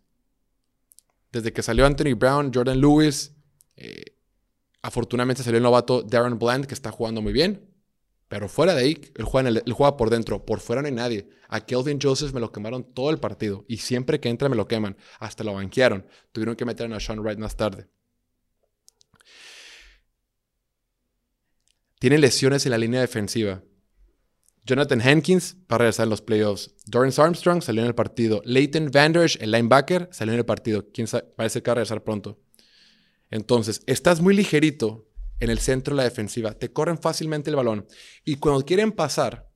Desde 1.31 1.53
que 1.53 1.61
salió 1.61 1.85
Anthony 1.85 2.15
Brown, 2.15 2.51
Jordan 2.53 2.81
Lewis, 2.81 3.35
eh, 3.75 4.15
afortunadamente 4.81 5.43
salió 5.43 5.57
el 5.57 5.63
novato 5.63 6.01
Darren 6.01 6.39
Bland, 6.39 6.65
que 6.65 6.73
está 6.73 6.91
jugando 6.91 7.21
muy 7.21 7.33
bien. 7.33 7.69
Pero 8.29 8.47
fuera 8.47 8.75
de 8.75 8.81
ahí, 8.81 9.01
él 9.15 9.25
juega, 9.25 9.97
por 9.97 10.11
dentro. 10.11 10.45
Por 10.45 10.59
fuera 10.59 10.81
no 10.81 10.87
hay 10.87 10.93
nadie. 10.93 11.29
A 11.47 11.65
Kelvin 11.65 11.99
Joseph 11.99 12.31
me 12.31 12.39
lo 12.39 12.51
quemaron 12.51 12.83
todo 12.83 13.09
el 13.09 13.17
partido. 13.17 13.65
Y 13.67 13.77
siempre 13.77 14.19
que 14.19 14.29
entra 14.29 14.49
me 14.49 14.55
lo 14.55 14.67
queman. 14.67 14.97
Hasta 15.19 15.43
lo 15.43 15.53
banquearon. 15.53 16.05
Tuvieron 16.31 16.55
que 16.55 16.63
meter 16.63 16.91
a 16.93 16.99
Sean 16.99 17.19
Wright 17.19 17.39
más 17.39 17.57
tarde. 17.57 17.87
Tiene 21.97 22.19
lesiones 22.19 22.65
en 22.65 22.71
la 22.71 22.77
línea 22.77 23.01
defensiva. 23.01 23.63
Jonathan 24.69 25.01
Hankins 25.01 25.55
va 25.61 25.75
a 25.75 25.79
regresar 25.79 26.03
en 26.03 26.11
los 26.11 26.21
playoffs. 26.21 26.75
Dorrance 26.85 27.19
Armstrong 27.19 27.63
salió 27.63 27.81
en 27.81 27.87
el 27.87 27.95
partido. 27.95 28.43
Leighton 28.45 28.91
Vanders, 28.91 29.35
el 29.41 29.49
linebacker, 29.49 30.09
salió 30.11 30.33
en 30.33 30.39
el 30.39 30.45
partido. 30.45 30.85
¿Quién 30.93 31.07
sabe? 31.07 31.23
Parece 31.35 31.63
que 31.63 31.69
va 31.69 31.71
a 31.71 31.75
regresar 31.75 32.03
pronto. 32.03 32.39
Entonces, 33.31 33.81
estás 33.87 34.21
muy 34.21 34.35
ligerito 34.35 35.09
en 35.39 35.49
el 35.49 35.57
centro 35.57 35.95
de 35.95 35.97
la 35.97 36.03
defensiva. 36.03 36.53
Te 36.53 36.71
corren 36.71 36.99
fácilmente 36.99 37.49
el 37.49 37.55
balón. 37.55 37.87
Y 38.23 38.35
cuando 38.35 38.63
quieren 38.63 38.91
pasar, 38.91 39.49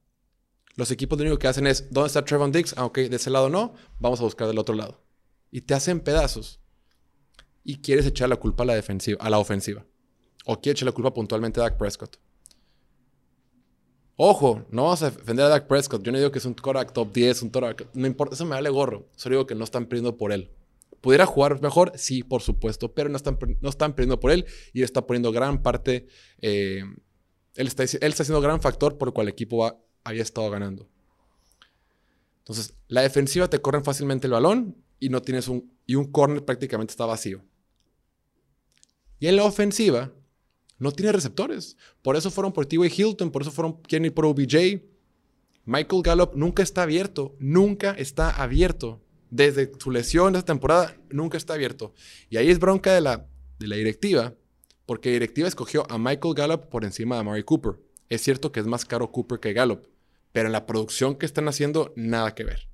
los 0.76 0.90
equipos 0.90 1.20
lo 1.20 1.26
único 1.26 1.38
que 1.38 1.48
hacen 1.48 1.68
es, 1.68 1.92
¿dónde 1.92 2.08
está 2.08 2.26
Trevon 2.26 2.52
Diggs? 2.52 2.74
Ah, 2.76 2.86
ok, 2.86 2.98
de 2.98 3.16
ese 3.16 3.30
lado 3.30 3.50
no, 3.50 3.76
vamos 4.00 4.20
a 4.20 4.24
buscar 4.24 4.48
del 4.48 4.58
otro 4.58 4.74
lado. 4.74 5.06
Y 5.52 5.62
te 5.62 5.76
hacen 5.76 6.00
pedazos. 6.00 6.60
Y 7.64 7.82
quieres 7.82 8.08
echar 8.08 8.30
la 8.30 8.38
culpa 8.38 8.64
a 8.64 8.66
la, 8.66 8.74
defensiva, 8.74 9.24
a 9.24 9.30
la 9.30 9.38
ofensiva. 9.38 9.86
O 10.46 10.60
quieres 10.60 10.80
echar 10.80 10.88
la 10.88 10.94
culpa 10.94 11.14
puntualmente 11.14 11.60
a 11.60 11.64
Dak 11.64 11.78
Prescott. 11.78 12.18
Ojo, 14.25 14.65
no 14.70 14.84
vamos 14.84 15.03
a 15.03 15.12
defender 15.12 15.46
a 15.46 15.50
Dak 15.50 15.68
Prescott. 15.68 16.01
Yo 16.01 16.13
no 16.13 16.18
digo 16.18 16.32
que 16.32 16.39
es 16.39 16.46
un 16.46 16.53
quarterback 16.53 16.94
top 16.94 17.12
10, 17.12 17.42
un 17.42 17.50
quarterback... 17.50 17.89
No 17.94 18.08
importa, 18.08 18.36
eso 18.36 18.46
me 18.46 18.51
vale 18.51 18.70
gorro. 18.70 19.10
Solo 19.18 19.36
digo 19.36 19.46
que 19.46 19.53
no 19.53 19.65
están 19.65 19.86
perdiendo 19.86 20.15
por 20.15 20.32
él. 20.32 20.50
¿Pudiera 21.01 21.25
jugar 21.25 21.62
mejor? 21.62 21.92
Sí, 21.98 22.24
por 22.24 22.42
supuesto, 22.42 22.94
pero 22.94 23.10
no 23.10 23.18
están, 23.18 23.38
no 23.60 23.68
están 23.68 23.92
perdiendo 23.92 24.22
por 24.22 24.32
él 24.32 24.46
y 24.72 24.82
está 24.82 25.06
poniendo 25.06 25.34
gran 25.34 25.62
parte, 25.62 26.08
eh, 26.42 26.86
él, 27.56 27.68
está, 27.68 27.84
él 27.84 27.98
está 28.01 28.24
siendo 28.24 28.39
gran 28.39 28.62
factor 28.62 28.98
por 28.98 29.10
el 29.10 29.13
cual 29.13 29.27
el 29.27 29.34
equipo 29.34 29.70
había 30.06 30.22
estado 30.22 30.50
ganando. 30.50 30.88
Entonces, 32.44 32.75
la 32.88 33.01
defensiva 33.01 33.50
te 33.50 33.60
corren 33.60 33.84
fácilmente 33.84 34.27
el 34.27 34.32
balón 34.32 34.77
y 35.01 35.10
no 35.10 35.22
tienes 35.22 35.50
un, 35.50 35.70
y 35.86 35.96
un 35.96 36.10
corner 36.10 36.46
prácticamente 36.46 36.92
está 36.92 37.06
vacío. 37.06 37.44
Y 39.20 39.27
en 39.27 39.36
la 39.36 39.44
ofensiva, 39.44 40.13
no 40.80 40.92
tiene 40.92 41.12
receptores. 41.12 41.77
Por 42.01 42.15
eso 42.15 42.32
fueron 42.32 42.53
por 42.53 42.65
T.Y. 42.65 42.92
Hilton, 42.96 43.32
por 43.32 43.42
eso 43.42 43.51
fueron, 43.51 43.82
quieren 43.82 44.06
ir 44.06 44.13
por 44.13 44.25
OBJ. 44.25 44.82
Michael 45.65 46.01
Gallup 46.03 46.36
nunca 46.36 46.62
está 46.62 46.84
abierto, 46.84 47.36
nunca 47.39 47.92
está 47.92 48.30
abierto 48.30 49.01
desde 49.30 49.72
su 49.80 49.89
lesión 49.89 50.34
de 50.34 50.39
esta 50.39 50.53
temporada, 50.53 50.96
nunca 51.10 51.38
está 51.38 51.53
abierto. 51.53 51.94
Y 52.30 52.38
ahí 52.38 52.50
es 52.50 52.60
bronca 52.60 52.94
de 52.94 53.01
la, 53.01 53.25
de 53.60 53.68
la 53.68 53.75
directiva, 53.75 54.36
porque 54.86 55.10
la 55.10 55.13
directiva 55.13 55.48
escogió 55.48 55.89
a 55.89 55.98
Michael 55.98 56.36
Gallup 56.36 56.68
por 56.70 56.84
encima 56.84 57.18
de 57.18 57.24
Mari 57.24 57.44
Cooper. 57.44 57.80
Es 58.10 58.22
cierto 58.22 58.51
que 58.51 58.60
es 58.60 58.68
más 58.68 58.86
caro 58.86 59.12
Cooper 59.12 59.39
que 59.39 59.53
Gallup, 59.53 59.88
pero 60.34 60.48
en 60.48 60.51
la 60.51 60.65
producción 60.65 61.15
que 61.15 61.25
están 61.25 61.48
haciendo, 61.48 61.94
nada 61.96 62.36
que 62.36 62.44
ver. 62.44 62.68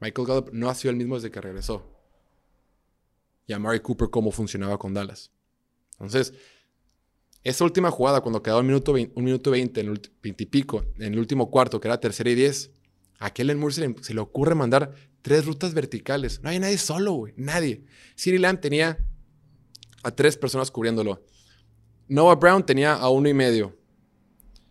Michael 0.00 0.26
Gallup 0.26 0.50
no 0.52 0.70
ha 0.70 0.74
sido 0.74 0.90
el 0.92 0.96
mismo 0.96 1.16
desde 1.16 1.30
que 1.30 1.40
regresó. 1.40 1.86
Y 3.46 3.52
a 3.52 3.58
Mari 3.58 3.80
Cooper 3.80 4.08
cómo 4.08 4.30
funcionaba 4.30 4.78
con 4.78 4.94
Dallas. 4.94 5.32
Entonces, 5.94 6.32
Esa 7.42 7.64
última 7.64 7.90
jugada, 7.90 8.20
cuando 8.20 8.42
quedaba 8.42 8.60
un 8.60 8.66
minuto, 8.66 8.92
20, 8.92 9.14
un 9.16 9.24
minuto 9.24 9.50
20, 9.50 9.80
en 9.80 9.88
el, 9.88 10.00
20 10.22 10.42
y 10.42 10.46
pico, 10.46 10.84
en 10.98 11.14
el 11.14 11.18
último 11.18 11.50
cuarto, 11.50 11.80
que 11.80 11.88
era 11.88 11.98
tercera 11.98 12.28
y 12.30 12.34
10, 12.34 12.70
a 13.18 13.30
Kellen 13.30 13.58
Moore 13.58 13.74
se 13.74 13.88
le, 13.88 13.94
se 14.02 14.14
le, 14.14 14.20
ocurre 14.20 14.54
mandar 14.54 14.94
tres 15.22 15.46
rutas 15.46 15.74
verticales. 15.74 16.42
No 16.42 16.50
hay 16.50 16.58
nadie 16.58 16.78
solo, 16.78 17.12
güey. 17.12 17.34
Nadie. 17.36 17.84
Siri 18.14 18.38
Lamb 18.38 18.60
tenía 18.60 18.98
a 20.02 20.10
tres 20.10 20.36
personas 20.36 20.70
cubriéndolo. 20.70 21.22
Noah 22.08 22.36
Brown 22.36 22.64
tenía 22.64 22.94
a 22.94 23.08
uno 23.10 23.28
y 23.28 23.34
medio. 23.34 23.78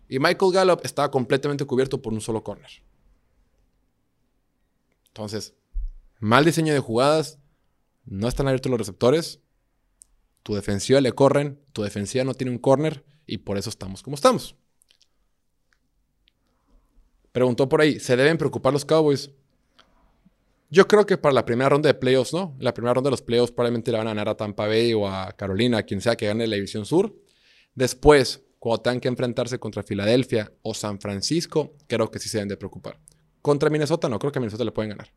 Y 0.08 0.20
Michael 0.20 0.52
Gallup 0.52 0.82
estaba 0.84 1.12
completamente 1.12 1.66
cubierto 1.66 2.02
por 2.02 2.14
un 2.14 2.22
solo 2.22 2.44
corner. 2.44 2.70
Entonces, 5.08 5.54
mal 6.20 6.46
diseño 6.46 6.74
de 6.74 6.80
jugadas, 6.80 7.40
no 8.06 8.28
están 8.28 8.48
abiertos 8.48 8.70
los 8.72 8.80
receptores, 8.80 9.42
tu 10.44 10.56
defensiva 10.56 11.02
le 11.02 11.12
corren, 11.12 11.60
tu 11.74 11.84
defensiva 11.84 12.24
no 12.24 12.34
tiene 12.34 12.52
un 12.52 12.60
corner 12.60 13.04
y 13.26 13.40
por 13.40 13.58
eso 13.58 13.70
estamos 13.70 14.02
como 14.02 14.16
estamos. 14.16 14.56
Preguntó 17.32 17.70
por 17.70 17.82
ahí, 17.82 18.00
¿se 18.00 18.16
deben 18.16 18.38
preocupar 18.38 18.74
los 18.74 18.86
Cowboys? 18.86 19.32
Yo 20.72 20.88
creo 20.88 21.06
que 21.06 21.18
para 21.18 21.34
la 21.34 21.46
primera 21.46 21.70
ronda 21.70 21.88
de 21.88 21.94
playoffs, 21.94 22.34
¿no? 22.34 22.56
La 22.60 22.74
primera 22.74 22.94
ronda 22.94 23.08
de 23.08 23.12
los 23.12 23.22
playoffs 23.22 23.52
probablemente 23.52 23.92
le 23.92 23.98
van 23.98 24.08
a 24.08 24.12
ganar 24.12 24.30
a 24.30 24.38
Tampa 24.38 24.68
Bay 24.68 24.94
o 24.94 25.08
a 25.08 25.32
Carolina, 25.34 25.80
a 25.80 25.84
quien 25.84 26.00
sea 26.00 26.16
que 26.16 26.28
gane 26.28 26.46
la 26.48 26.56
División 26.56 26.86
Sur. 26.86 27.16
Después, 27.74 28.44
cuando 28.60 28.82
tengan 28.82 29.00
que 29.00 29.08
enfrentarse 29.08 29.60
contra 29.60 29.84
Filadelfia 29.84 30.52
o 30.62 30.74
San 30.74 31.00
Francisco, 31.00 31.76
creo 31.88 32.12
que 32.12 32.20
sí 32.20 32.30
se 32.30 32.38
deben 32.38 32.50
de 32.50 32.58
preocupar. 32.58 33.00
Contra 33.42 33.70
Minnesota 33.70 34.10
no, 34.10 34.20
creo 34.20 34.32
que 34.32 34.40
a 34.40 34.42
Minnesota 34.42 34.64
le 34.64 34.72
pueden 34.72 34.90
ganar. 34.90 35.12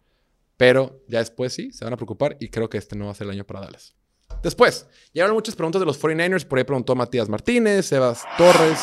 Pero 0.57 1.03
ya 1.09 1.19
después 1.19 1.53
sí, 1.53 1.73
se 1.73 1.85
van 1.85 1.93
a 1.93 1.97
preocupar 1.97 2.37
y 2.41 2.49
creo 2.49 2.71
que 2.71 2.79
este 2.79 2.97
no 2.97 3.07
va 3.07 3.11
a 3.11 3.15
ser 3.15 3.27
el 3.27 3.33
año 3.33 3.45
para 3.45 3.61
Dallas. 3.61 3.95
Después, 4.43 4.87
llegaron 5.13 5.37
muchas 5.37 5.55
preguntas 5.55 5.81
de 5.81 5.87
los 5.87 6.01
49ers. 6.01 6.45
Por 6.47 6.59
ahí 6.59 6.65
preguntó 6.65 6.95
Matías 6.95 7.29
Martínez, 7.29 7.87
Sebas 7.87 8.25
Torres, 8.37 8.79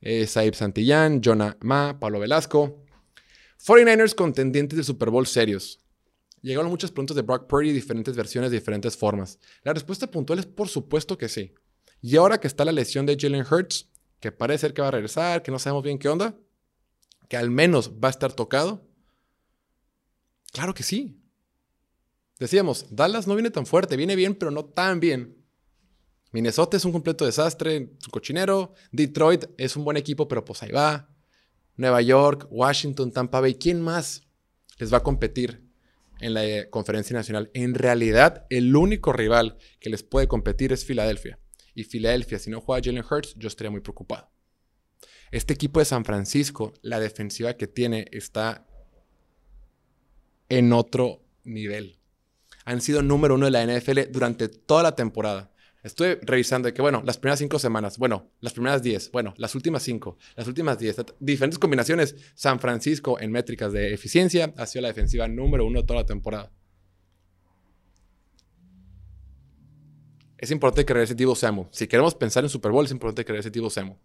eh, 0.00 0.26
Saib 0.26 0.54
Santillán, 0.54 1.20
Jonah 1.22 1.56
Ma, 1.60 1.98
Pablo 1.98 2.20
Velasco. 2.20 2.84
49ers 3.58 4.14
contendientes 4.14 4.76
de 4.76 4.84
Super 4.84 5.10
Bowl 5.10 5.26
serios. 5.26 5.80
Llegaron 6.40 6.70
muchas 6.70 6.90
preguntas 6.90 7.14
de 7.14 7.22
Brock 7.22 7.46
Purdy, 7.46 7.72
diferentes 7.72 8.16
versiones, 8.16 8.50
diferentes 8.50 8.96
formas. 8.96 9.38
La 9.62 9.72
respuesta 9.72 10.10
puntual 10.10 10.40
es 10.40 10.46
por 10.46 10.68
supuesto 10.68 11.16
que 11.16 11.28
sí. 11.28 11.54
Y 12.00 12.16
ahora 12.16 12.38
que 12.38 12.48
está 12.48 12.64
la 12.64 12.72
lesión 12.72 13.06
de 13.06 13.16
Jalen 13.18 13.46
Hurts, 13.48 13.88
que 14.18 14.32
parece 14.32 14.62
ser 14.62 14.74
que 14.74 14.82
va 14.82 14.88
a 14.88 14.92
regresar, 14.92 15.42
que 15.42 15.52
no 15.52 15.60
sabemos 15.60 15.84
bien 15.84 15.98
qué 15.98 16.08
onda, 16.08 16.36
que 17.28 17.36
al 17.36 17.50
menos 17.50 17.92
va 17.92 18.08
a 18.08 18.10
estar 18.10 18.32
tocado. 18.32 18.84
Claro 20.52 20.74
que 20.74 20.82
sí. 20.82 21.21
Decíamos, 22.42 22.86
Dallas 22.90 23.28
no 23.28 23.36
viene 23.36 23.52
tan 23.52 23.66
fuerte, 23.66 23.96
viene 23.96 24.16
bien, 24.16 24.34
pero 24.34 24.50
no 24.50 24.64
tan 24.64 24.98
bien. 24.98 25.36
Minnesota 26.32 26.76
es 26.76 26.84
un 26.84 26.90
completo 26.90 27.24
desastre, 27.24 27.92
su 28.00 28.10
cochinero. 28.10 28.74
Detroit 28.90 29.44
es 29.56 29.76
un 29.76 29.84
buen 29.84 29.96
equipo, 29.96 30.26
pero 30.26 30.44
pues 30.44 30.60
ahí 30.64 30.72
va. 30.72 31.08
Nueva 31.76 32.02
York, 32.02 32.48
Washington, 32.50 33.12
Tampa 33.12 33.40
Bay, 33.40 33.54
¿quién 33.54 33.80
más 33.80 34.22
les 34.78 34.92
va 34.92 34.96
a 34.96 35.02
competir 35.04 35.62
en 36.18 36.34
la 36.34 36.44
eh, 36.44 36.68
conferencia 36.68 37.14
nacional? 37.14 37.48
En 37.54 37.74
realidad, 37.74 38.44
el 38.50 38.74
único 38.74 39.12
rival 39.12 39.56
que 39.78 39.90
les 39.90 40.02
puede 40.02 40.26
competir 40.26 40.72
es 40.72 40.84
Filadelfia. 40.84 41.38
Y 41.76 41.84
Filadelfia, 41.84 42.40
si 42.40 42.50
no 42.50 42.60
juega 42.60 42.82
Jalen 42.84 43.04
Hurts, 43.08 43.36
yo 43.36 43.46
estaría 43.46 43.70
muy 43.70 43.82
preocupado. 43.82 44.32
Este 45.30 45.54
equipo 45.54 45.78
de 45.78 45.86
San 45.86 46.04
Francisco, 46.04 46.72
la 46.82 46.98
defensiva 46.98 47.54
que 47.54 47.68
tiene 47.68 48.08
está 48.10 48.66
en 50.48 50.72
otro 50.72 51.22
nivel 51.44 52.01
han 52.64 52.80
sido 52.80 53.02
número 53.02 53.34
uno 53.34 53.46
de 53.46 53.52
la 53.52 53.64
NFL 53.64 54.10
durante 54.10 54.48
toda 54.48 54.82
la 54.82 54.94
temporada. 54.94 55.52
Estoy 55.82 56.16
revisando 56.22 56.72
que, 56.72 56.80
bueno, 56.80 57.02
las 57.04 57.18
primeras 57.18 57.40
cinco 57.40 57.58
semanas, 57.58 57.98
bueno, 57.98 58.30
las 58.40 58.52
primeras 58.52 58.82
diez, 58.82 59.10
bueno, 59.10 59.34
las 59.36 59.56
últimas 59.56 59.82
cinco, 59.82 60.16
las 60.36 60.46
últimas 60.46 60.78
diez, 60.78 60.96
diferentes 61.18 61.58
combinaciones. 61.58 62.14
San 62.34 62.60
Francisco 62.60 63.18
en 63.20 63.32
métricas 63.32 63.72
de 63.72 63.92
eficiencia 63.92 64.54
ha 64.56 64.66
sido 64.66 64.82
la 64.82 64.88
defensiva 64.88 65.26
número 65.26 65.66
uno 65.66 65.80
de 65.80 65.86
toda 65.86 66.00
la 66.00 66.06
temporada. 66.06 66.52
Es 70.38 70.50
importante 70.52 70.84
que 70.84 70.94
regrese 70.94 71.14
Divo 71.16 71.34
Samu. 71.34 71.66
Si 71.72 71.88
queremos 71.88 72.14
pensar 72.14 72.44
en 72.44 72.50
Super 72.50 72.70
Bowl, 72.70 72.84
es 72.84 72.92
importante 72.92 73.24
que 73.24 73.32
regrese 73.32 73.50
Divo 73.50 73.70
Samu. 73.70 73.96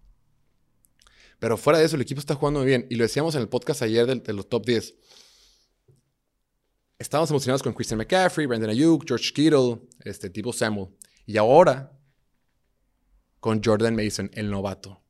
Pero 1.40 1.58
fuera 1.58 1.78
de 1.78 1.86
eso, 1.86 1.96
el 1.96 2.02
equipo 2.02 2.20
está 2.20 2.34
jugando 2.34 2.62
muy 2.62 2.68
bien. 2.68 2.88
Y 2.90 2.96
lo 2.96 3.04
decíamos 3.04 3.36
en 3.36 3.42
el 3.42 3.50
podcast 3.50 3.84
ayer 3.84 4.06
de 4.08 4.34
los 4.34 4.50
top 4.50 4.66
10 4.66 4.96
estábamos 7.00 7.30
emocionados 7.30 7.64
con 7.64 7.74
Christian 7.74 8.00
McCaffrey, 8.00 8.48
Brandon 8.48 8.70
Ayuk, 8.70 9.06
George 9.08 9.32
Kittle, 9.34 9.80
este 10.04 10.30
tipo 10.30 10.52
Samuel. 10.52 10.90
Y 11.26 11.38
ahora 11.38 11.92
con 13.40 13.62
Jordan 13.64 13.96
Mason, 13.96 14.30
el 14.34 14.50
novato. 14.50 15.02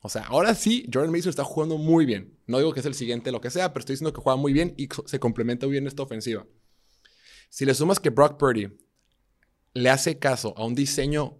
O 0.00 0.08
sea, 0.08 0.24
ahora 0.24 0.54
sí, 0.54 0.88
Jordan 0.92 1.12
Mason 1.12 1.30
está 1.30 1.44
jugando 1.44 1.78
muy 1.78 2.06
bien. 2.06 2.38
No 2.46 2.58
digo 2.58 2.72
que 2.72 2.80
es 2.80 2.86
el 2.86 2.94
siguiente, 2.94 3.32
lo 3.32 3.40
que 3.40 3.50
sea, 3.50 3.72
pero 3.72 3.80
estoy 3.80 3.94
diciendo 3.94 4.12
que 4.12 4.20
juega 4.20 4.36
muy 4.36 4.52
bien 4.52 4.74
y 4.76 4.88
se 5.06 5.18
complementa 5.18 5.66
muy 5.66 5.72
bien 5.72 5.86
esta 5.86 6.02
ofensiva. 6.02 6.46
Si 7.48 7.64
le 7.64 7.74
sumas 7.74 8.00
que 8.00 8.10
Brock 8.10 8.38
Purdy 8.38 8.76
le 9.74 9.90
hace 9.90 10.18
caso 10.18 10.54
a 10.56 10.64
un 10.64 10.74
diseño 10.74 11.38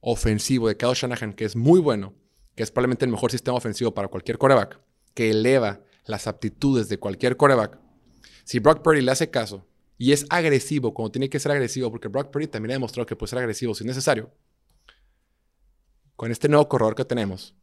ofensivo 0.00 0.68
de 0.68 0.76
Kyle 0.76 0.94
Shanahan 0.94 1.32
que 1.32 1.44
es 1.44 1.56
muy 1.56 1.80
bueno, 1.80 2.14
que 2.54 2.62
es 2.62 2.70
probablemente 2.70 3.04
el 3.04 3.10
mejor 3.10 3.30
sistema 3.30 3.56
ofensivo 3.56 3.94
para 3.94 4.08
cualquier 4.08 4.38
coreback, 4.38 4.80
que 5.14 5.30
eleva 5.30 5.80
las 6.04 6.26
aptitudes 6.26 6.88
de 6.88 6.98
cualquier 6.98 7.36
coreback, 7.36 7.78
si 8.44 8.58
Brock 8.58 8.82
Purdy 8.82 9.00
le 9.00 9.10
hace 9.10 9.30
caso 9.30 9.66
y 9.98 10.12
es 10.12 10.26
agresivo 10.30 10.94
como 10.94 11.10
tiene 11.10 11.28
que 11.28 11.38
ser 11.38 11.52
agresivo, 11.52 11.90
porque 11.90 12.08
Brock 12.08 12.30
Purdy 12.30 12.48
también 12.48 12.72
ha 12.72 12.74
demostrado 12.74 13.06
que 13.06 13.16
puede 13.16 13.30
ser 13.30 13.38
agresivo 13.38 13.74
si 13.74 13.84
es 13.84 13.86
necesario, 13.86 14.30
con 16.16 16.30
este 16.30 16.48
nuevo 16.48 16.68
corredor 16.68 16.94
que 16.94 17.04
tenemos, 17.04 17.54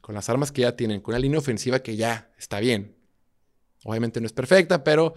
con 0.00 0.14
las 0.14 0.28
armas 0.28 0.52
que 0.52 0.62
ya 0.62 0.76
tienen, 0.76 1.00
con 1.00 1.12
una 1.12 1.18
línea 1.18 1.38
ofensiva 1.38 1.80
que 1.80 1.96
ya 1.96 2.32
está 2.38 2.60
bien. 2.60 2.96
Obviamente 3.84 4.20
no 4.20 4.26
es 4.26 4.32
perfecta, 4.32 4.84
pero 4.84 5.14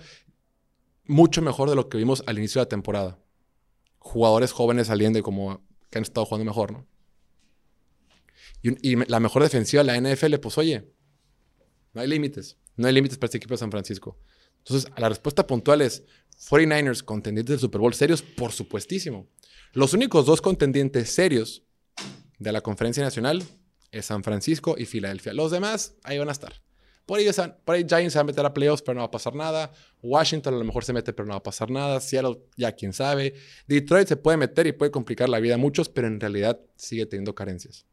mucho 1.05 1.41
mejor 1.41 1.69
de 1.69 1.75
lo 1.75 1.89
que 1.89 1.97
vimos 1.97 2.23
al 2.27 2.37
inicio 2.37 2.59
de 2.59 2.65
la 2.65 2.69
temporada. 2.69 3.19
Jugadores 3.97 4.51
jóvenes 4.51 4.87
saliendo 4.87 5.19
y 5.19 5.21
como 5.21 5.65
que 5.89 5.97
han 5.97 6.03
estado 6.03 6.25
jugando 6.25 6.45
mejor, 6.45 6.71
¿no? 6.71 6.87
Y, 8.61 8.91
y, 8.91 8.95
la 9.07 9.19
mejor 9.19 9.43
defensiva 9.43 9.83
de 9.83 9.87
la 9.87 10.13
NFL, 10.13 10.35
pues 10.35 10.57
oye, 10.57 10.91
no 11.93 12.01
hay 12.01 12.07
límites. 12.07 12.57
No 12.75 12.87
hay 12.87 12.93
límites 12.93 13.17
para 13.17 13.27
este 13.27 13.37
equipo 13.37 13.53
de 13.53 13.57
San 13.57 13.71
Francisco. 13.71 14.17
Entonces, 14.59 14.91
la 14.97 15.09
respuesta 15.09 15.45
puntual 15.47 15.81
es 15.81 16.03
49ers 16.49 17.03
contendientes 17.03 17.53
del 17.53 17.59
Super 17.59 17.81
Bowl 17.81 17.93
serios, 17.93 18.21
por 18.21 18.51
supuestísimo. 18.51 19.27
Los 19.73 19.93
únicos 19.93 20.25
dos 20.25 20.41
contendientes 20.41 21.11
serios 21.11 21.63
de 22.37 22.51
la 22.51 22.61
conferencia 22.61 23.03
nacional 23.03 23.43
es 23.91 24.05
San 24.05 24.23
Francisco 24.23 24.75
y 24.77 24.85
Filadelfia. 24.85 25.33
Los 25.33 25.51
demás 25.51 25.95
ahí 26.03 26.17
van 26.17 26.29
a 26.29 26.33
estar. 26.33 26.61
Por 27.09 27.17
ahí, 27.17 27.85
Giants 27.87 28.13
se 28.13 28.19
va 28.19 28.21
a 28.21 28.23
meter 28.23 28.45
a 28.45 28.53
playoffs, 28.53 28.83
pero 28.83 28.93
no 28.93 29.01
va 29.01 29.07
a 29.07 29.11
pasar 29.11 29.33
nada. 29.33 29.71
Washington 30.03 30.53
a 30.53 30.57
lo 30.57 30.63
mejor 30.63 30.85
se 30.85 30.93
mete, 30.93 31.11
pero 31.11 31.25
no 31.25 31.33
va 31.33 31.39
a 31.39 31.43
pasar 31.43 31.71
nada. 31.71 31.99
Seattle, 31.99 32.39
ya 32.55 32.71
quién 32.73 32.93
sabe. 32.93 33.33
Detroit 33.65 34.07
se 34.07 34.15
puede 34.15 34.37
meter 34.37 34.67
y 34.67 34.73
puede 34.73 34.91
complicar 34.91 35.27
la 35.27 35.39
vida 35.39 35.55
a 35.55 35.57
muchos, 35.57 35.89
pero 35.89 36.05
en 36.05 36.19
realidad 36.19 36.59
sigue 36.75 37.07
teniendo 37.07 37.33
carencias. 37.33 37.87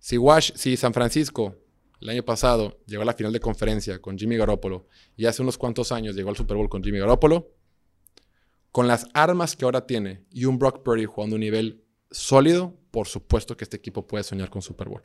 Si, 0.00 0.18
si 0.56 0.76
San 0.76 0.92
Francisco 0.92 1.54
el 2.00 2.08
año 2.08 2.24
pasado 2.24 2.78
llegó 2.86 3.02
a 3.02 3.06
la 3.06 3.14
final 3.14 3.32
de 3.32 3.40
conferencia 3.40 4.00
con 4.00 4.18
Jimmy 4.18 4.36
Garoppolo 4.36 4.86
y 5.16 5.26
hace 5.26 5.42
unos 5.42 5.58
cuantos 5.58 5.92
años 5.92 6.14
llegó 6.14 6.30
al 6.30 6.36
Super 6.36 6.56
Bowl 6.56 6.68
con 6.68 6.82
Jimmy 6.82 6.98
Garoppolo, 6.98 7.52
con 8.72 8.86
las 8.86 9.06
armas 9.14 9.56
que 9.56 9.64
ahora 9.64 9.86
tiene 9.86 10.24
y 10.30 10.44
un 10.44 10.58
Brock 10.58 10.82
Purdy 10.82 11.04
jugando 11.04 11.36
un 11.36 11.40
nivel 11.40 11.84
sólido, 12.10 12.74
por 12.90 13.06
supuesto 13.06 13.56
que 13.56 13.64
este 13.64 13.76
equipo 13.76 14.06
puede 14.06 14.24
soñar 14.24 14.50
con 14.50 14.62
Super 14.62 14.88
Bowl. 14.88 15.02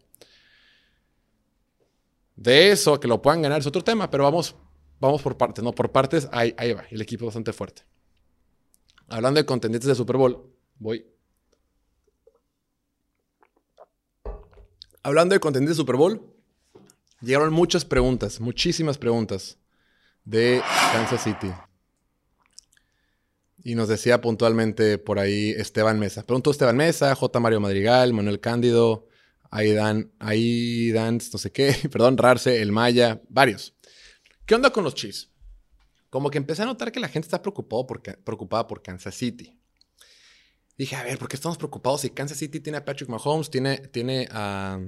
De 2.36 2.72
eso, 2.72 3.00
que 3.00 3.08
lo 3.08 3.22
puedan 3.22 3.42
ganar 3.42 3.60
es 3.60 3.68
otro 3.68 3.84
tema, 3.84 4.10
pero 4.10 4.24
vamos, 4.24 4.56
vamos 5.00 5.22
por 5.22 5.38
partes, 5.38 5.64
¿no? 5.64 5.74
Por 5.74 5.92
partes, 5.92 6.28
ahí, 6.32 6.54
ahí 6.58 6.74
va, 6.74 6.86
el 6.90 7.02
equipo 7.02 7.26
es 7.26 7.28
bastante 7.28 7.54
fuerte. 7.54 7.84
Hablando 9.10 9.40
de 9.40 9.46
contendientes 9.46 9.88
de 9.88 9.96
Super 9.96 10.18
Bowl, 10.18 10.50
voy. 10.78 11.06
Hablando 15.04 15.34
de 15.34 15.40
contendientes 15.40 15.78
de 15.78 15.82
Super 15.82 15.96
Bowl, 15.96 16.39
Llegaron 17.22 17.54
muchas 17.54 17.84
preguntas, 17.84 18.40
muchísimas 18.40 18.98
preguntas 18.98 19.58
de 20.24 20.62
Kansas 20.94 21.24
City. 21.24 21.52
Y 23.62 23.76
nos 23.76 23.90
decía 23.90 24.22
puntualmente 24.22 24.98
por 24.98 25.20
ahí 25.20 25.50
Esteban 25.52 26.00
Mesa. 26.00 26.24
Preguntó 26.24 26.52
Esteban 26.52 26.78
Mesa, 26.78 27.14
J. 27.14 27.40
Mario 27.40 27.60
Madrigal, 27.60 28.14
Manuel 28.14 28.40
Cándido, 28.40 29.08
Aidan, 29.52 30.12
Aidan, 30.20 31.20
no 31.34 31.40
sé 31.40 31.52
qué, 31.52 31.76
perdón, 31.92 32.18
Rarce, 32.18 32.62
El 32.62 32.72
Maya, 32.72 33.22
varios. 33.28 33.76
¿Qué 34.46 34.56
onda 34.56 34.72
con 34.72 34.84
los 34.84 34.96
Chiefs? 34.96 35.30
Como 36.10 36.30
que 36.32 36.38
empecé 36.38 36.64
a 36.64 36.66
notar 36.66 36.92
que 36.92 37.00
la 37.00 37.10
gente 37.10 37.28
está 37.28 37.42
preocupado 37.42 37.86
preocupada 38.24 38.66
por 38.66 38.82
Kansas 38.82 39.14
City. 39.14 39.60
Dije, 40.78 40.96
a 40.96 41.04
ver, 41.04 41.18
¿por 41.18 41.28
qué 41.28 41.36
estamos 41.36 41.58
preocupados 41.58 42.02
si 42.02 42.10
Kansas 42.12 42.38
City 42.38 42.62
tiene 42.62 42.78
a 42.78 42.86
Patrick 42.86 43.10
Mahomes, 43.10 43.50
tiene, 43.50 43.78
tiene 43.78 44.28
a... 44.32 44.80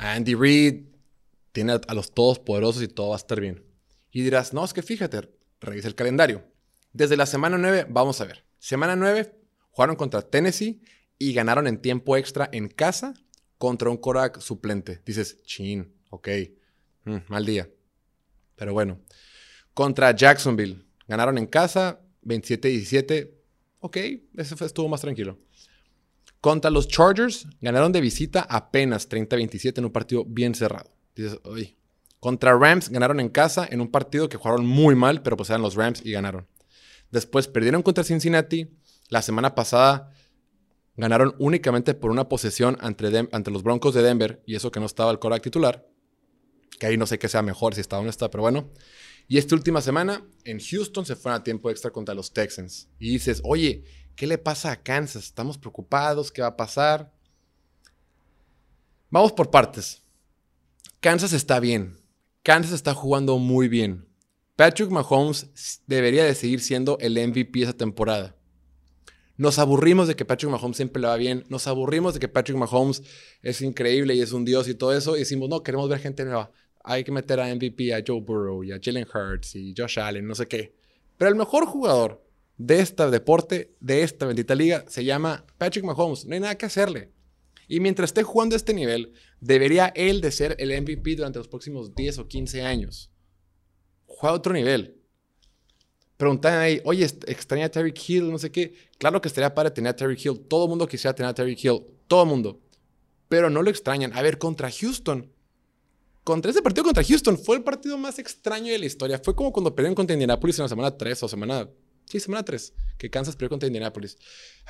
Andy 0.00 0.34
Reid 0.34 0.84
tiene 1.52 1.78
a 1.86 1.94
los 1.94 2.12
todos 2.12 2.38
poderosos 2.38 2.82
y 2.82 2.88
todo 2.88 3.10
va 3.10 3.16
a 3.16 3.18
estar 3.18 3.40
bien. 3.40 3.64
Y 4.10 4.22
dirás, 4.22 4.52
no, 4.52 4.64
es 4.64 4.72
que 4.72 4.82
fíjate, 4.82 5.30
revisa 5.60 5.88
el 5.88 5.94
calendario. 5.94 6.44
Desde 6.92 7.16
la 7.16 7.26
semana 7.26 7.58
9, 7.58 7.86
vamos 7.88 8.20
a 8.20 8.24
ver. 8.24 8.44
Semana 8.58 8.96
9 8.96 9.34
jugaron 9.70 9.96
contra 9.96 10.22
Tennessee 10.22 10.82
y 11.18 11.32
ganaron 11.32 11.66
en 11.66 11.80
tiempo 11.80 12.16
extra 12.16 12.48
en 12.52 12.68
casa 12.68 13.14
contra 13.58 13.90
un 13.90 13.98
Korak 13.98 14.40
suplente. 14.40 15.02
Dices, 15.04 15.42
chin, 15.44 15.94
ok, 16.10 16.28
mm, 17.04 17.16
mal 17.28 17.44
día. 17.44 17.68
Pero 18.56 18.72
bueno, 18.72 19.00
contra 19.74 20.14
Jacksonville, 20.14 20.84
ganaron 21.06 21.38
en 21.38 21.46
casa 21.46 22.00
27-17. 22.22 23.32
Ok, 23.80 23.96
fue, 24.56 24.66
estuvo 24.66 24.88
más 24.88 25.02
tranquilo. 25.02 25.38
Contra 26.40 26.70
los 26.70 26.88
Chargers, 26.88 27.46
ganaron 27.60 27.92
de 27.92 28.00
visita 28.00 28.40
apenas 28.48 29.08
30-27 29.10 29.78
en 29.78 29.84
un 29.84 29.92
partido 29.92 30.24
bien 30.24 30.54
cerrado. 30.54 30.90
Dices. 31.14 31.38
Contra 32.18 32.56
Rams, 32.56 32.90
ganaron 32.90 33.18
en 33.20 33.30
casa 33.30 33.66
en 33.70 33.80
un 33.80 33.90
partido 33.90 34.28
que 34.28 34.36
jugaron 34.36 34.66
muy 34.66 34.94
mal, 34.94 35.22
pero 35.22 35.36
pues 35.36 35.50
eran 35.50 35.62
los 35.62 35.74
Rams 35.74 36.02
y 36.04 36.12
ganaron. 36.12 36.46
Después 37.10 37.48
perdieron 37.48 37.82
contra 37.82 38.04
Cincinnati. 38.04 38.70
La 39.08 39.22
semana 39.22 39.54
pasada 39.54 40.12
ganaron 40.96 41.34
únicamente 41.38 41.94
por 41.94 42.10
una 42.10 42.28
posesión 42.28 42.76
ante, 42.80 43.28
ante 43.32 43.50
los 43.50 43.62
Broncos 43.62 43.94
de 43.94 44.02
Denver, 44.02 44.42
y 44.46 44.54
eso 44.54 44.70
que 44.70 44.80
no 44.80 44.86
estaba 44.86 45.10
el 45.10 45.18
coreback 45.18 45.42
titular. 45.42 45.86
Que 46.78 46.86
ahí 46.86 46.96
no 46.96 47.06
sé 47.06 47.18
qué 47.18 47.28
sea 47.28 47.42
mejor, 47.42 47.74
si 47.74 47.80
está 47.80 47.98
o 47.98 48.02
no 48.02 48.10
está, 48.10 48.30
pero 48.30 48.42
bueno. 48.42 48.70
Y 49.30 49.38
esta 49.38 49.54
última 49.54 49.80
semana, 49.80 50.26
en 50.42 50.58
Houston 50.58 51.06
se 51.06 51.14
fueron 51.14 51.40
a 51.40 51.44
tiempo 51.44 51.70
extra 51.70 51.92
contra 51.92 52.16
los 52.16 52.32
Texans. 52.32 52.88
Y 52.98 53.12
dices, 53.12 53.40
oye, 53.44 53.84
¿qué 54.16 54.26
le 54.26 54.38
pasa 54.38 54.72
a 54.72 54.82
Kansas? 54.82 55.26
Estamos 55.26 55.56
preocupados, 55.56 56.32
¿qué 56.32 56.42
va 56.42 56.48
a 56.48 56.56
pasar? 56.56 57.12
Vamos 59.08 59.30
por 59.30 59.48
partes. 59.48 60.02
Kansas 60.98 61.32
está 61.32 61.60
bien. 61.60 61.96
Kansas 62.42 62.72
está 62.72 62.92
jugando 62.92 63.38
muy 63.38 63.68
bien. 63.68 64.04
Patrick 64.56 64.90
Mahomes 64.90 65.80
debería 65.86 66.24
de 66.24 66.34
seguir 66.34 66.58
siendo 66.58 66.98
el 66.98 67.12
MVP 67.12 67.62
esa 67.62 67.72
temporada. 67.72 68.34
Nos 69.36 69.60
aburrimos 69.60 70.08
de 70.08 70.16
que 70.16 70.24
Patrick 70.24 70.50
Mahomes 70.50 70.76
siempre 70.76 71.00
le 71.00 71.06
va 71.06 71.16
bien. 71.16 71.44
Nos 71.48 71.68
aburrimos 71.68 72.14
de 72.14 72.18
que 72.18 72.26
Patrick 72.26 72.56
Mahomes 72.56 73.04
es 73.42 73.62
increíble 73.62 74.16
y 74.16 74.22
es 74.22 74.32
un 74.32 74.44
dios 74.44 74.66
y 74.66 74.74
todo 74.74 74.92
eso. 74.92 75.14
Y 75.14 75.20
decimos, 75.20 75.48
no, 75.48 75.62
queremos 75.62 75.88
ver 75.88 76.00
gente 76.00 76.24
nueva. 76.24 76.50
Hay 76.82 77.04
que 77.04 77.12
meter 77.12 77.40
a 77.40 77.54
MVP, 77.54 77.94
a 77.94 78.02
Joe 78.06 78.20
Burrow 78.20 78.64
y 78.64 78.72
a 78.72 78.80
Jalen 78.82 79.06
Hurts 79.12 79.56
y 79.56 79.74
Josh 79.76 79.98
Allen, 79.98 80.26
no 80.26 80.34
sé 80.34 80.46
qué. 80.46 80.74
Pero 81.16 81.28
el 81.28 81.36
mejor 81.36 81.66
jugador 81.66 82.24
de 82.56 82.80
este 82.80 83.10
deporte, 83.10 83.74
de 83.80 84.02
esta 84.02 84.26
bendita 84.26 84.54
liga, 84.54 84.84
se 84.88 85.04
llama 85.04 85.44
Patrick 85.58 85.84
Mahomes. 85.84 86.26
No 86.26 86.34
hay 86.34 86.40
nada 86.40 86.56
que 86.56 86.66
hacerle. 86.66 87.10
Y 87.68 87.80
mientras 87.80 88.10
esté 88.10 88.22
jugando 88.22 88.54
a 88.54 88.58
este 88.58 88.74
nivel, 88.74 89.12
debería 89.40 89.92
él 89.94 90.20
de 90.20 90.32
ser 90.32 90.56
el 90.58 90.70
MVP 90.80 91.16
durante 91.16 91.38
los 91.38 91.48
próximos 91.48 91.94
10 91.94 92.18
o 92.18 92.28
15 92.28 92.62
años. 92.62 93.10
Juega 94.06 94.34
a 94.34 94.36
otro 94.36 94.52
nivel 94.52 95.00
preguntan 96.20 96.58
ahí, 96.58 96.82
oye, 96.84 97.06
extraña 97.26 97.64
a 97.64 97.68
Terry 97.70 97.94
Hill, 98.06 98.30
no 98.30 98.38
sé 98.38 98.52
qué. 98.52 98.74
Claro 98.98 99.22
que 99.22 99.28
estaría 99.28 99.54
para 99.54 99.72
tener 99.72 99.88
a 99.88 99.96
Terry 99.96 100.18
Hill. 100.22 100.38
Todo 100.48 100.64
el 100.64 100.68
mundo 100.68 100.86
quisiera 100.86 101.14
tener 101.14 101.30
a 101.30 101.34
Terry 101.34 101.58
Hill. 101.60 101.80
Todo 102.06 102.24
el 102.24 102.28
mundo. 102.28 102.60
Pero 103.30 103.48
no 103.48 103.62
lo 103.62 103.70
extrañan. 103.70 104.12
A 104.12 104.20
ver, 104.20 104.36
contra 104.36 104.70
Houston. 104.70 105.32
Contra 106.30 106.52
ese 106.52 106.62
partido 106.62 106.84
contra 106.84 107.02
Houston 107.02 107.36
fue 107.36 107.56
el 107.56 107.64
partido 107.64 107.98
más 107.98 108.20
extraño 108.20 108.70
de 108.70 108.78
la 108.78 108.86
historia. 108.86 109.18
Fue 109.18 109.34
como 109.34 109.50
cuando 109.50 109.74
perdieron 109.74 109.96
contra 109.96 110.14
Indianapolis 110.14 110.60
en 110.60 110.62
la 110.62 110.68
semana 110.68 110.96
3 110.96 111.24
o 111.24 111.28
semana. 111.28 111.68
Sí, 112.04 112.20
semana 112.20 112.44
3. 112.44 112.72
Que 112.98 113.10
Kansas 113.10 113.34
perdió 113.34 113.48
contra 113.48 113.66
Indianapolis. 113.66 114.16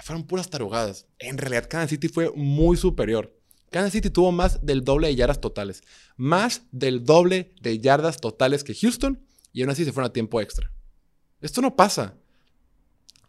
Fueron 0.03 0.27
puras 0.27 0.49
tarugadas. 0.49 1.05
En 1.19 1.37
realidad, 1.37 1.69
Kansas 1.69 1.91
City 1.91 2.09
fue 2.09 2.33
muy 2.35 2.79
superior. 2.79 3.39
Kansas 3.71 3.93
City 3.93 4.09
tuvo 4.09 4.33
más 4.33 4.65
del 4.65 4.85
doble 4.85 5.09
de 5.09 5.17
yardas 5.17 5.39
totales. 5.39 5.83
Más 6.17 6.63
del 6.73 7.05
doble 7.05 7.53
de 7.61 7.79
yardas 7.79 8.23
totales 8.23 8.65
que 8.65 8.75
Houston. 8.75 9.23
Y 9.53 9.61
aún 9.61 9.69
así 9.69 9.85
se 9.85 9.93
fueron 9.93 10.09
a 10.09 10.15
tiempo 10.15 10.41
extra. 10.41 10.73
Esto 11.43 11.61
no 11.61 11.77
pasa. 11.77 12.17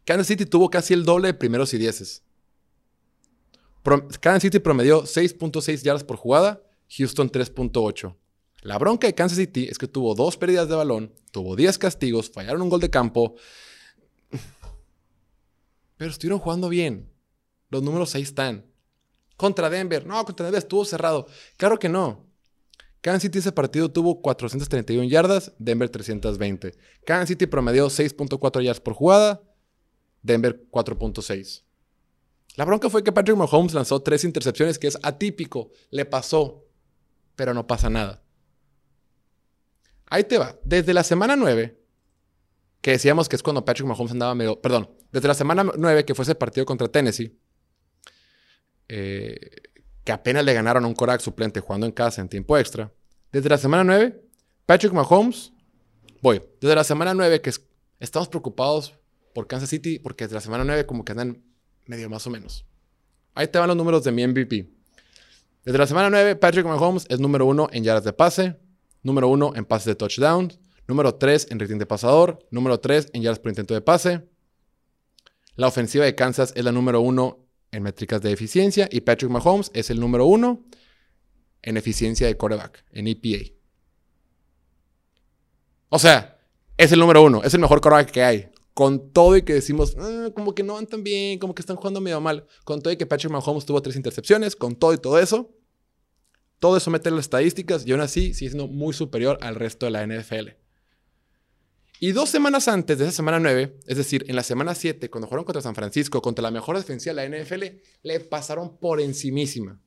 Kansas 0.05 0.27
City 0.27 0.45
tuvo 0.45 0.69
casi 0.69 0.93
el 0.93 1.03
doble 1.03 1.27
de 1.27 1.33
primeros 1.33 1.73
y 1.73 1.77
dieces. 1.77 2.23
Kansas 4.21 4.43
City 4.43 4.59
promedió 4.59 5.03
6.6 5.03 5.81
yardas 5.83 6.05
por 6.05 6.15
jugada, 6.15 6.63
Houston 6.95 7.29
3.8. 7.29 8.15
La 8.61 8.77
bronca 8.77 9.07
de 9.07 9.15
Kansas 9.15 9.37
City 9.37 9.67
es 9.69 9.77
que 9.77 9.87
tuvo 9.87 10.13
dos 10.13 10.37
pérdidas 10.37 10.69
de 10.69 10.75
balón, 10.75 11.13
tuvo 11.31 11.55
10 11.55 11.77
castigos, 11.79 12.29
fallaron 12.29 12.61
un 12.61 12.69
gol 12.69 12.79
de 12.79 12.91
campo. 12.91 13.35
Pero 15.97 16.11
estuvieron 16.11 16.39
jugando 16.39 16.69
bien. 16.69 17.11
Los 17.69 17.81
números 17.81 18.13
ahí 18.13 18.21
están. 18.21 18.65
Contra 19.35 19.69
Denver. 19.69 20.05
No, 20.05 20.23
contra 20.25 20.45
Denver 20.45 20.59
estuvo 20.59 20.85
cerrado. 20.85 21.27
Claro 21.57 21.79
que 21.79 21.89
no. 21.89 22.27
Kansas 23.01 23.23
City 23.23 23.39
ese 23.39 23.51
partido 23.51 23.91
tuvo 23.91 24.21
431 24.21 25.09
yardas, 25.09 25.53
Denver 25.57 25.89
320. 25.89 26.75
Kansas 27.03 27.29
City 27.29 27.47
promedió 27.47 27.87
6.4 27.87 28.61
yardas 28.61 28.79
por 28.79 28.93
jugada, 28.93 29.41
Denver 30.21 30.67
4.6. 30.69 31.63
La 32.57 32.65
bronca 32.65 32.89
fue 32.89 33.03
que 33.03 33.11
Patrick 33.11 33.37
Mahomes 33.37 33.73
lanzó 33.73 34.01
tres 34.01 34.23
intercepciones, 34.23 34.77
que 34.77 34.87
es 34.87 34.99
atípico. 35.01 35.71
Le 35.89 36.05
pasó, 36.05 36.67
pero 37.35 37.55
no 37.55 37.65
pasa 37.65 37.89
nada. 37.89 38.21
Ahí 40.11 40.25
te 40.25 40.37
va. 40.37 40.59
Desde 40.65 40.93
la 40.93 41.05
semana 41.05 41.37
9, 41.37 41.79
que 42.81 42.91
decíamos 42.91 43.29
que 43.29 43.37
es 43.37 43.41
cuando 43.41 43.63
Patrick 43.63 43.87
Mahomes 43.87 44.11
andaba 44.11 44.35
medio. 44.35 44.59
Perdón, 44.59 44.91
desde 45.09 45.25
la 45.29 45.33
semana 45.33 45.63
9, 45.63 46.03
que 46.03 46.13
fue 46.13 46.23
ese 46.23 46.35
partido 46.35 46.65
contra 46.65 46.89
Tennessee, 46.89 47.39
eh, 48.89 49.39
que 50.03 50.11
apenas 50.11 50.43
le 50.43 50.53
ganaron 50.53 50.83
un 50.83 50.93
Korak 50.93 51.21
suplente 51.21 51.61
jugando 51.61 51.85
en 51.85 51.93
casa 51.93 52.19
en 52.19 52.27
tiempo 52.27 52.57
extra. 52.57 52.91
Desde 53.31 53.47
la 53.47 53.57
semana 53.57 53.85
9, 53.85 54.21
Patrick 54.65 54.91
Mahomes, 54.91 55.53
voy, 56.21 56.43
desde 56.59 56.75
la 56.75 56.83
semana 56.83 57.13
9 57.13 57.39
que 57.39 57.53
estamos 58.01 58.27
preocupados 58.27 58.93
por 59.33 59.47
Kansas 59.47 59.69
City 59.69 59.97
porque 59.97 60.25
desde 60.25 60.35
la 60.35 60.41
semana 60.41 60.65
9 60.65 60.85
como 60.85 61.05
que 61.05 61.13
andan 61.13 61.41
medio 61.85 62.09
más 62.09 62.27
o 62.27 62.29
menos. 62.29 62.65
Ahí 63.33 63.47
te 63.47 63.59
van 63.59 63.69
los 63.69 63.77
números 63.77 64.03
de 64.03 64.11
mi 64.11 64.27
MVP. 64.27 64.69
Desde 65.63 65.77
la 65.77 65.87
semana 65.87 66.09
9, 66.09 66.35
Patrick 66.35 66.65
Mahomes 66.65 67.05
es 67.07 67.21
número 67.21 67.45
1 67.45 67.69
en 67.71 67.83
yardas 67.85 68.03
de 68.03 68.11
pase, 68.11 68.59
número 69.03 69.27
1 69.27 69.53
en 69.55 69.65
pases 69.65 69.85
de 69.87 69.95
touchdown, 69.95 70.51
número 70.87 71.15
3 71.15 71.47
en 71.51 71.59
rating 71.59 71.77
de 71.77 71.85
pasador, 71.85 72.39
número 72.51 72.79
3 72.79 73.11
en 73.13 73.21
yardas 73.21 73.39
por 73.39 73.51
intento 73.51 73.73
de 73.73 73.81
pase. 73.81 74.27
La 75.55 75.67
ofensiva 75.67 76.05
de 76.05 76.15
Kansas 76.15 76.53
es 76.55 76.63
la 76.63 76.71
número 76.71 77.01
1 77.01 77.47
en 77.71 77.83
métricas 77.83 78.21
de 78.21 78.31
eficiencia 78.31 78.87
y 78.91 79.01
Patrick 79.01 79.31
Mahomes 79.31 79.71
es 79.73 79.89
el 79.89 79.99
número 79.99 80.25
uno 80.25 80.65
en 81.61 81.77
eficiencia 81.77 82.27
de 82.27 82.35
quarterback, 82.35 82.83
en 82.91 83.07
EPA. 83.07 83.53
O 85.89 85.99
sea, 85.99 86.39
es 86.77 86.91
el 86.91 86.99
número 86.99 87.21
uno, 87.21 87.43
es 87.43 87.53
el 87.53 87.59
mejor 87.59 87.81
quarterback 87.81 88.11
que 88.11 88.23
hay. 88.23 88.49
Con 88.73 89.11
todo 89.11 89.35
y 89.35 89.41
que 89.43 89.53
decimos, 89.53 89.95
ah, 89.99 90.29
como 90.33 90.55
que 90.55 90.63
no 90.63 90.75
van 90.75 90.87
tan 90.87 91.03
bien, 91.03 91.37
como 91.39 91.53
que 91.53 91.61
están 91.61 91.75
jugando 91.75 91.99
medio 91.99 92.21
mal. 92.21 92.47
Con 92.63 92.81
todo 92.81 92.93
y 92.93 92.97
que 92.97 93.05
Patrick 93.05 93.31
Mahomes 93.31 93.65
tuvo 93.65 93.81
tres 93.81 93.95
intercepciones, 93.97 94.55
con 94.55 94.75
todo 94.75 94.93
y 94.93 94.97
todo 94.97 95.19
eso. 95.19 95.49
Todo 96.61 96.77
eso 96.77 96.91
mete 96.91 97.09
las 97.09 97.21
estadísticas 97.21 97.87
y 97.87 97.91
aún 97.91 98.01
así 98.01 98.35
sigue 98.35 98.51
siendo 98.51 98.67
muy 98.67 98.93
superior 98.93 99.39
al 99.41 99.55
resto 99.55 99.87
de 99.87 99.91
la 99.93 100.05
NFL. 100.05 100.49
Y 101.99 102.11
dos 102.11 102.29
semanas 102.29 102.67
antes 102.67 102.99
de 102.99 103.05
esa 103.05 103.13
semana 103.13 103.39
9, 103.39 103.79
es 103.87 103.97
decir, 103.97 104.25
en 104.27 104.35
la 104.35 104.43
semana 104.43 104.75
7, 104.75 105.09
cuando 105.09 105.25
jugaron 105.25 105.43
contra 105.43 105.63
San 105.63 105.73
Francisco, 105.73 106.21
contra 106.21 106.43
la 106.43 106.51
mejor 106.51 106.77
defensiva 106.77 107.15
de 107.15 107.27
la 107.27 107.43
NFL, 107.43 107.63
le 108.03 108.19
pasaron 108.19 108.77
por 108.77 109.01
encimísima. 109.01 109.79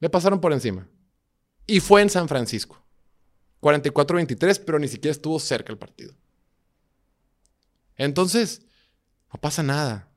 Le 0.00 0.10
pasaron 0.10 0.40
por 0.40 0.52
encima. 0.52 0.88
Y 1.64 1.78
fue 1.78 2.02
en 2.02 2.10
San 2.10 2.26
Francisco. 2.26 2.84
44-23, 3.60 4.64
pero 4.66 4.80
ni 4.80 4.88
siquiera 4.88 5.12
estuvo 5.12 5.38
cerca 5.38 5.70
el 5.70 5.78
partido. 5.78 6.12
Entonces, 7.94 8.62
no 9.32 9.40
pasa 9.40 9.62
nada. 9.62 10.08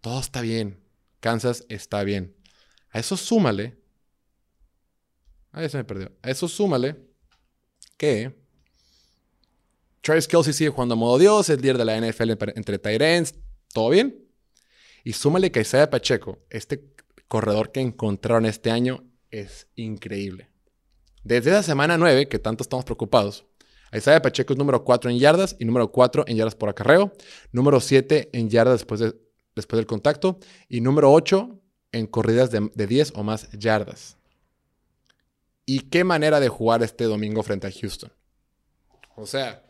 Todo 0.00 0.20
está 0.20 0.42
bien. 0.42 0.80
Kansas 1.18 1.64
está 1.68 2.04
bien. 2.04 2.36
A 2.90 3.00
eso 3.00 3.16
súmale. 3.16 3.81
Ahí 5.52 5.68
se 5.68 5.76
me 5.76 5.84
perdió. 5.84 6.10
A 6.22 6.30
eso 6.30 6.48
súmale 6.48 6.96
que 7.96 8.34
Travis 10.00 10.26
Kelsey 10.26 10.52
sigue 10.52 10.70
jugando 10.70 10.94
a 10.94 10.96
modo 10.96 11.18
Dios, 11.18 11.48
es 11.48 11.60
líder 11.60 11.78
de 11.78 11.84
la 11.84 12.00
NFL 12.00 12.30
entre 12.56 12.78
Tyrants, 12.78 13.34
todo 13.72 13.90
bien. 13.90 14.26
Y 15.04 15.12
súmale 15.12 15.52
que 15.52 15.60
Isaiah 15.60 15.90
Pacheco, 15.90 16.40
este 16.50 16.92
corredor 17.28 17.70
que 17.70 17.80
encontraron 17.80 18.46
este 18.46 18.70
año, 18.70 19.04
es 19.30 19.68
increíble. 19.76 20.48
Desde 21.22 21.50
la 21.50 21.62
semana 21.62 21.96
9, 21.96 22.28
que 22.28 22.38
tanto 22.38 22.62
estamos 22.62 22.84
preocupados, 22.84 23.44
Isaiah 23.92 24.22
Pacheco 24.22 24.54
es 24.54 24.58
número 24.58 24.84
4 24.84 25.10
en 25.10 25.18
yardas 25.18 25.54
y 25.58 25.64
número 25.64 25.92
4 25.92 26.24
en 26.26 26.36
yardas 26.36 26.54
por 26.54 26.68
acarreo, 26.68 27.12
número 27.52 27.78
7 27.78 28.30
en 28.32 28.48
yardas 28.48 28.80
después, 28.80 29.00
de, 29.00 29.14
después 29.54 29.78
del 29.78 29.86
contacto 29.86 30.38
y 30.68 30.80
número 30.80 31.12
8 31.12 31.60
en 31.92 32.06
corridas 32.06 32.50
de, 32.50 32.70
de 32.74 32.86
10 32.86 33.12
o 33.16 33.22
más 33.22 33.50
yardas. 33.52 34.16
¿Y 35.64 35.80
qué 35.80 36.04
manera 36.04 36.40
de 36.40 36.48
jugar 36.48 36.82
este 36.82 37.04
domingo 37.04 37.42
frente 37.42 37.66
a 37.66 37.72
Houston? 37.72 38.12
O 39.16 39.26
sea, 39.26 39.64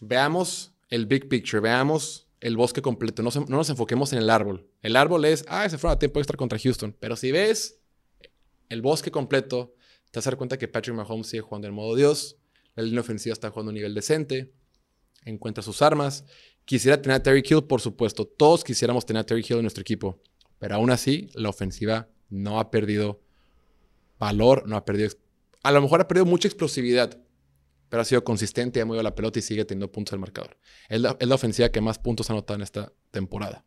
veamos 0.00 0.72
el 0.88 1.06
big 1.06 1.28
picture, 1.28 1.60
veamos 1.60 2.28
el 2.40 2.56
bosque 2.56 2.82
completo, 2.82 3.22
no, 3.22 3.30
nos 3.48 3.70
enfoquemos 3.70 4.12
en 4.12 4.18
el 4.18 4.30
árbol. 4.30 4.68
El 4.82 4.96
árbol 4.96 5.24
es, 5.24 5.44
ah, 5.48 5.68
se 5.68 5.78
fue 5.78 5.90
a 5.90 5.98
tiempo 5.98 6.20
extra 6.20 6.36
contra 6.36 6.58
Houston, 6.58 6.94
pero 6.98 7.16
si 7.16 7.32
ves 7.32 7.80
el 8.68 8.82
bosque 8.82 9.10
completo, 9.10 9.74
te 10.10 10.18
vas 10.18 10.26
a 10.26 10.30
dar 10.30 10.36
cuenta 10.36 10.58
que 10.58 10.68
Patrick 10.68 10.94
Mahomes 10.94 11.28
sigue 11.28 11.42
jugando 11.42 11.68
en 11.68 11.74
modo 11.74 11.94
Dios, 11.94 12.36
la 12.74 12.82
línea 12.82 13.00
ofensiva 13.00 13.32
está 13.32 13.50
jugando 13.50 13.70
a 13.70 13.72
un 13.72 13.76
nivel 13.76 13.94
decente, 13.94 14.52
encuentra 15.24 15.62
sus 15.62 15.80
armas, 15.80 16.24
Quisiera 16.64 17.00
tener 17.00 17.16
a 17.16 17.22
Terry 17.22 17.42
Hill, 17.48 17.64
por 17.64 17.80
supuesto. 17.80 18.26
Todos 18.26 18.64
quisiéramos 18.64 19.04
tener 19.04 19.20
a 19.20 19.26
Terry 19.26 19.44
Hill 19.46 19.56
en 19.56 19.62
nuestro 19.62 19.82
equipo. 19.82 20.22
Pero 20.58 20.76
aún 20.76 20.90
así, 20.90 21.28
la 21.34 21.50
ofensiva 21.50 22.08
no 22.30 22.58
ha 22.58 22.70
perdido 22.70 23.20
valor, 24.18 24.66
no 24.66 24.76
ha 24.76 24.84
perdido. 24.84 25.10
A 25.62 25.72
lo 25.72 25.80
mejor 25.80 26.00
ha 26.00 26.08
perdido 26.08 26.26
mucha 26.26 26.48
explosividad, 26.48 27.18
pero 27.88 28.02
ha 28.02 28.04
sido 28.04 28.24
consistente, 28.24 28.80
ha 28.80 28.84
movido 28.84 29.02
la 29.02 29.14
pelota 29.14 29.38
y 29.38 29.42
sigue 29.42 29.64
teniendo 29.64 29.90
puntos 29.90 30.12
al 30.12 30.18
marcador. 30.18 30.58
Es 30.88 31.00
la, 31.00 31.16
ofensiva 31.34 31.68
que 31.68 31.80
más 31.80 31.98
puntos 31.98 32.28
ha 32.28 32.32
anotado 32.32 32.56
en 32.56 32.62
esta 32.62 32.92
temporada. 33.10 33.64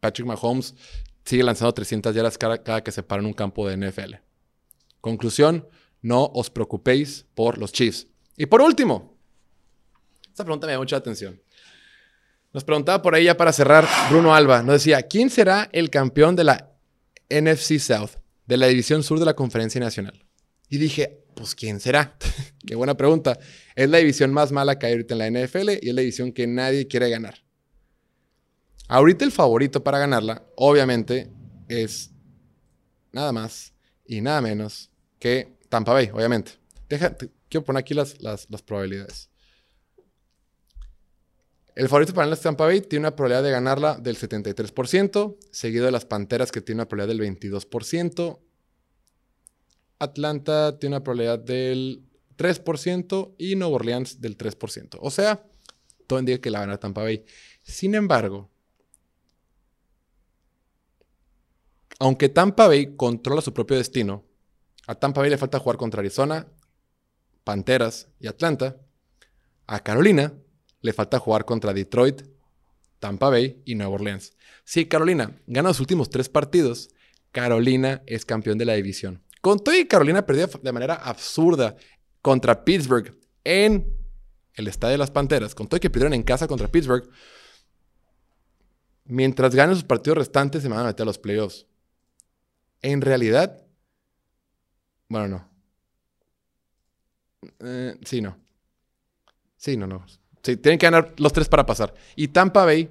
Patrick 0.00 0.26
Mahomes 0.26 0.74
sigue 1.24 1.42
lanzando 1.42 1.72
300 1.72 2.14
yardas 2.14 2.38
cada, 2.38 2.62
cada 2.62 2.82
que 2.82 2.92
se 2.92 3.02
para 3.02 3.20
en 3.20 3.26
un 3.26 3.32
campo 3.32 3.68
de 3.68 3.76
NFL. 3.76 4.14
Conclusión, 5.00 5.68
no 6.02 6.24
os 6.34 6.50
preocupéis 6.50 7.26
por 7.34 7.58
los 7.58 7.72
Chiefs. 7.72 8.06
Y 8.36 8.46
por 8.46 8.60
último, 8.60 9.16
esta 10.28 10.44
pregunta 10.44 10.66
me 10.66 10.74
da 10.74 10.78
mucha 10.78 10.96
atención. 10.96 11.40
Nos 12.52 12.64
preguntaba 12.64 13.02
por 13.02 13.14
ahí 13.14 13.24
ya 13.24 13.36
para 13.36 13.52
cerrar 13.52 13.86
Bruno 14.08 14.34
Alba. 14.34 14.62
Nos 14.62 14.76
decía, 14.76 15.02
¿quién 15.02 15.30
será 15.30 15.68
el 15.72 15.90
campeón 15.90 16.36
de 16.36 16.44
la 16.44 16.72
NFC 17.28 17.78
South, 17.78 18.12
de 18.46 18.56
la 18.56 18.66
División 18.66 19.02
Sur 19.02 19.18
de 19.18 19.24
la 19.24 19.34
Conferencia 19.34 19.80
Nacional? 19.80 20.26
Y 20.68 20.78
dije, 20.78 21.24
pues 21.34 21.54
¿quién 21.54 21.80
será? 21.80 22.16
Qué 22.66 22.74
buena 22.74 22.96
pregunta. 22.96 23.38
Es 23.74 23.88
la 23.88 23.98
división 23.98 24.32
más 24.32 24.50
mala 24.52 24.78
que 24.78 24.86
hay 24.86 24.92
ahorita 24.92 25.14
en 25.14 25.18
la 25.18 25.30
NFL 25.30 25.70
y 25.82 25.88
es 25.88 25.94
la 25.94 26.00
división 26.00 26.32
que 26.32 26.46
nadie 26.46 26.88
quiere 26.88 27.08
ganar. 27.08 27.44
Ahorita 28.88 29.24
el 29.24 29.32
favorito 29.32 29.82
para 29.82 29.98
ganarla, 29.98 30.44
obviamente, 30.56 31.30
es 31.68 32.10
nada 33.12 33.32
más 33.32 33.74
y 34.04 34.20
nada 34.20 34.40
menos 34.40 34.90
que 35.18 35.58
Tampa 35.68 35.92
Bay, 35.92 36.10
obviamente. 36.12 36.52
Deja, 36.88 37.16
quiero 37.48 37.64
poner 37.64 37.80
aquí 37.80 37.94
las, 37.94 38.20
las, 38.20 38.48
las 38.48 38.62
probabilidades. 38.62 39.30
El 41.76 41.90
favorito 41.90 42.14
para 42.14 42.26
el 42.26 42.38
Tampa 42.38 42.64
Bay 42.64 42.80
tiene 42.80 43.02
una 43.02 43.14
probabilidad 43.14 43.42
de 43.42 43.50
ganarla 43.50 43.98
del 43.98 44.16
73%, 44.16 45.36
seguido 45.50 45.84
de 45.84 45.92
las 45.92 46.06
Panteras 46.06 46.50
que 46.50 46.62
tiene 46.62 46.80
una 46.80 46.88
probabilidad 46.88 47.22
del 47.22 47.38
22%. 47.38 48.40
Atlanta 49.98 50.78
tiene 50.78 50.96
una 50.96 51.04
probabilidad 51.04 51.38
del 51.38 52.02
3% 52.38 53.34
y 53.36 53.56
Nueva 53.56 53.74
Orleans 53.74 54.22
del 54.22 54.38
3%. 54.38 54.96
O 55.02 55.10
sea, 55.10 55.46
todo 56.06 56.18
indica 56.18 56.40
que 56.40 56.50
la 56.50 56.60
van 56.60 56.70
a 56.70 56.78
Tampa 56.78 57.02
Bay. 57.02 57.26
Sin 57.60 57.94
embargo, 57.94 58.50
aunque 61.98 62.30
Tampa 62.30 62.68
Bay 62.68 62.96
controla 62.96 63.42
su 63.42 63.52
propio 63.52 63.76
destino, 63.76 64.24
a 64.86 64.94
Tampa 64.94 65.20
Bay 65.20 65.28
le 65.28 65.36
falta 65.36 65.58
jugar 65.58 65.76
contra 65.76 66.00
Arizona, 66.00 66.46
Panteras 67.44 68.08
y 68.18 68.28
Atlanta. 68.28 68.80
A 69.66 69.80
Carolina 69.80 70.32
le 70.80 70.92
falta 70.92 71.18
jugar 71.18 71.44
contra 71.44 71.72
Detroit, 71.72 72.22
Tampa 72.98 73.30
Bay 73.30 73.62
y 73.64 73.74
Nueva 73.74 73.94
Orleans. 73.94 74.34
Si 74.64 74.86
Carolina 74.86 75.38
gana 75.46 75.68
los 75.68 75.80
últimos 75.80 76.10
tres 76.10 76.28
partidos, 76.28 76.90
Carolina 77.32 78.02
es 78.06 78.24
campeón 78.24 78.58
de 78.58 78.64
la 78.64 78.74
división. 78.74 79.22
Con 79.40 79.60
todo 79.60 79.76
y 79.76 79.86
Carolina 79.86 80.26
perdió 80.26 80.46
de 80.46 80.72
manera 80.72 80.94
absurda 80.94 81.76
contra 82.22 82.64
Pittsburgh 82.64 83.16
en 83.44 83.94
el 84.54 84.68
Estadio 84.68 84.92
de 84.92 84.98
las 84.98 85.10
Panteras, 85.10 85.54
con 85.54 85.68
todo 85.68 85.76
y 85.76 85.80
que 85.80 85.90
perdieron 85.90 86.14
en 86.14 86.22
casa 86.22 86.48
contra 86.48 86.68
Pittsburgh, 86.68 87.08
mientras 89.04 89.54
ganen 89.54 89.76
sus 89.76 89.84
partidos 89.84 90.18
restantes 90.18 90.62
se 90.62 90.68
van 90.68 90.80
a 90.80 90.84
meter 90.84 91.02
a 91.02 91.06
los 91.06 91.18
playoffs. 91.18 91.66
En 92.82 93.00
realidad, 93.00 93.64
bueno, 95.08 95.28
no. 95.28 95.50
Eh, 97.60 97.98
sí, 98.04 98.20
no. 98.20 98.36
Sí, 99.56 99.76
no, 99.76 99.86
no. 99.86 100.04
Tienen 100.56 100.78
que 100.78 100.86
ganar 100.86 101.14
los 101.16 101.32
tres 101.32 101.48
para 101.48 101.66
pasar. 101.66 101.94
Y 102.14 102.28
Tampa 102.28 102.64
Bay, 102.64 102.90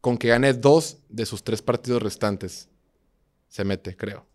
con 0.00 0.16
que 0.16 0.28
gane 0.28 0.52
dos 0.52 0.98
de 1.08 1.26
sus 1.26 1.42
tres 1.42 1.62
partidos 1.62 2.02
restantes, 2.02 2.68
se 3.48 3.64
mete, 3.64 3.96
creo. 3.96 4.26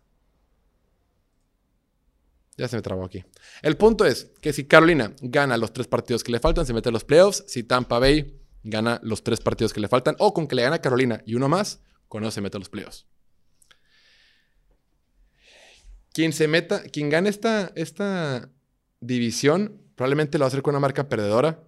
Ya 2.58 2.68
se 2.68 2.76
me 2.76 2.82
trabó 2.82 3.04
aquí. 3.04 3.24
El 3.62 3.76
punto 3.76 4.04
es 4.04 4.30
que 4.40 4.52
si 4.52 4.64
Carolina 4.64 5.12
gana 5.20 5.56
los 5.56 5.72
tres 5.72 5.86
partidos 5.86 6.24
que 6.24 6.32
le 6.32 6.40
faltan, 6.40 6.66
se 6.66 6.72
mete 6.72 6.88
a 6.88 6.92
los 6.92 7.04
playoffs. 7.04 7.44
Si 7.46 7.62
Tampa 7.62 7.98
Bay 7.98 8.40
gana 8.62 8.98
los 9.02 9.22
tres 9.22 9.40
partidos 9.40 9.72
que 9.72 9.80
le 9.80 9.88
faltan, 9.88 10.16
o 10.18 10.32
con 10.32 10.46
que 10.46 10.56
le 10.56 10.62
gana 10.62 10.80
Carolina 10.80 11.22
y 11.26 11.34
uno 11.34 11.48
más, 11.48 11.80
con 12.08 12.22
eso 12.22 12.30
se 12.30 12.40
mete 12.40 12.56
a 12.56 12.60
los 12.60 12.68
playoffs. 12.68 13.06
Quien 16.12 16.32
se 16.32 16.48
meta, 16.48 16.82
quien 16.82 17.10
gane 17.10 17.28
esta, 17.28 17.72
esta 17.74 18.50
división, 19.00 19.82
probablemente 19.96 20.38
lo 20.38 20.44
va 20.44 20.46
a 20.46 20.48
hacer 20.48 20.62
con 20.62 20.74
una 20.74 20.80
marca 20.80 21.10
perdedora. 21.10 21.62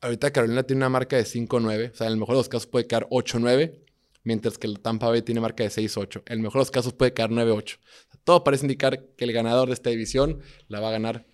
Ahorita 0.00 0.32
Carolina 0.32 0.62
tiene 0.62 0.80
una 0.80 0.88
marca 0.88 1.16
de 1.16 1.24
5-9. 1.24 1.92
O 1.92 1.94
sea, 1.94 2.06
en 2.06 2.12
el 2.12 2.18
mejor 2.18 2.34
de 2.34 2.40
los 2.40 2.48
casos 2.48 2.66
puede 2.66 2.86
quedar 2.86 3.08
8-9. 3.10 3.80
Mientras 4.22 4.56
que 4.56 4.66
el 4.66 4.80
Tampa 4.80 5.08
Bay 5.08 5.22
tiene 5.22 5.40
marca 5.40 5.64
de 5.64 5.70
6-8. 5.70 6.22
En 6.26 6.32
el 6.32 6.40
mejor 6.40 6.54
de 6.54 6.60
los 6.60 6.70
casos 6.70 6.94
puede 6.94 7.12
quedar 7.12 7.30
9-8. 7.30 7.78
todo 8.24 8.42
parece 8.42 8.64
indicar 8.64 9.04
que 9.16 9.24
el 9.24 9.32
ganador 9.32 9.68
de 9.68 9.74
esta 9.74 9.90
división 9.90 10.40
la 10.68 10.80
va 10.80 10.88
a 10.88 10.92
ganar 10.92 11.26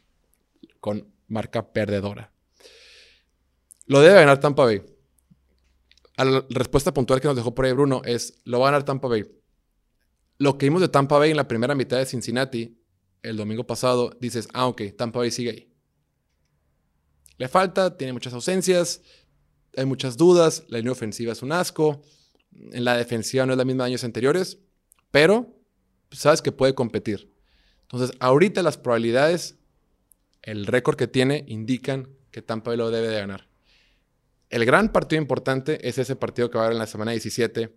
con 0.80 1.12
marca 1.28 1.72
perdedora. 1.72 2.32
Lo 3.86 4.00
debe 4.00 4.14
ganar 4.14 4.40
Tampa 4.40 4.64
Bay. 4.64 4.82
la 6.16 6.44
respuesta 6.50 6.92
puntual 6.92 7.20
que 7.20 7.28
nos 7.28 7.36
dejó 7.36 7.54
por 7.54 7.64
ahí 7.64 7.72
Bruno 7.72 8.02
es, 8.04 8.40
lo 8.44 8.60
va 8.60 8.68
a 8.68 8.70
ganar 8.72 8.84
Tampa 8.84 9.08
Bay. 9.08 9.24
Lo 10.38 10.58
que 10.58 10.66
vimos 10.66 10.80
de 10.80 10.88
Tampa 10.88 11.18
Bay 11.18 11.30
en 11.30 11.36
la 11.36 11.48
primera 11.48 11.74
mitad 11.74 11.98
de 11.98 12.06
Cincinnati 12.06 12.80
el 13.22 13.36
domingo 13.36 13.66
pasado, 13.66 14.16
dices, 14.20 14.48
ah, 14.52 14.66
ok, 14.66 14.82
Tampa 14.96 15.18
Bay 15.18 15.30
sigue 15.30 15.50
ahí. 15.50 15.69
Le 17.40 17.48
falta, 17.48 17.96
tiene 17.96 18.12
muchas 18.12 18.34
ausencias, 18.34 19.00
hay 19.74 19.86
muchas 19.86 20.18
dudas, 20.18 20.64
la 20.68 20.76
línea 20.76 20.92
ofensiva 20.92 21.32
es 21.32 21.42
un 21.42 21.52
asco, 21.52 22.02
en 22.52 22.84
la 22.84 22.98
defensiva 22.98 23.46
no 23.46 23.52
es 23.54 23.56
la 23.56 23.64
misma 23.64 23.84
de 23.84 23.92
años 23.92 24.04
anteriores, 24.04 24.58
pero 25.10 25.58
sabes 26.10 26.42
que 26.42 26.52
puede 26.52 26.74
competir. 26.74 27.32
Entonces, 27.80 28.14
ahorita 28.20 28.62
las 28.62 28.76
probabilidades, 28.76 29.56
el 30.42 30.66
récord 30.66 30.96
que 30.96 31.06
tiene, 31.06 31.46
indican 31.48 32.10
que 32.30 32.42
Tampa 32.42 32.72
Bay 32.72 32.76
lo 32.76 32.90
debe 32.90 33.08
de 33.08 33.20
ganar. 33.20 33.48
El 34.50 34.66
gran 34.66 34.92
partido 34.92 35.22
importante 35.22 35.88
es 35.88 35.96
ese 35.96 36.16
partido 36.16 36.50
que 36.50 36.58
va 36.58 36.64
a 36.64 36.66
haber 36.66 36.74
en 36.74 36.80
la 36.80 36.86
semana 36.86 37.12
17 37.12 37.74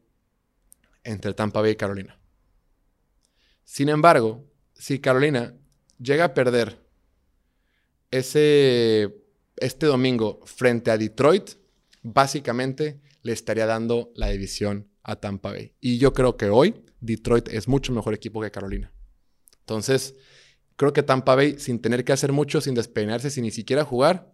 entre 1.05 1.33
Tampa 1.33 1.61
Bay 1.61 1.71
y 1.71 1.75
Carolina. 1.77 2.19
Sin 3.63 3.87
embargo, 3.87 4.43
si 4.73 4.99
Carolina 4.99 5.55
llega 5.99 6.25
a 6.25 6.33
perder 6.33 6.85
ese 8.11 9.22
este 9.57 9.85
domingo 9.85 10.41
frente 10.45 10.91
a 10.91 10.97
Detroit, 10.97 11.51
básicamente 12.01 13.01
le 13.21 13.31
estaría 13.31 13.65
dando 13.65 14.11
la 14.15 14.29
división 14.29 14.89
a 15.03 15.15
Tampa 15.15 15.51
Bay. 15.51 15.73
Y 15.79 15.97
yo 15.97 16.13
creo 16.13 16.37
que 16.37 16.49
hoy 16.49 16.83
Detroit 16.99 17.49
es 17.49 17.67
mucho 17.67 17.93
mejor 17.93 18.13
equipo 18.13 18.41
que 18.41 18.51
Carolina. 18.51 18.91
Entonces, 19.59 20.15
creo 20.75 20.93
que 20.93 21.03
Tampa 21.03 21.35
Bay, 21.35 21.59
sin 21.59 21.79
tener 21.79 22.03
que 22.03 22.13
hacer 22.13 22.31
mucho, 22.31 22.61
sin 22.61 22.75
despeinarse, 22.75 23.29
sin 23.29 23.43
ni 23.43 23.51
siquiera 23.51 23.85
jugar, 23.85 24.33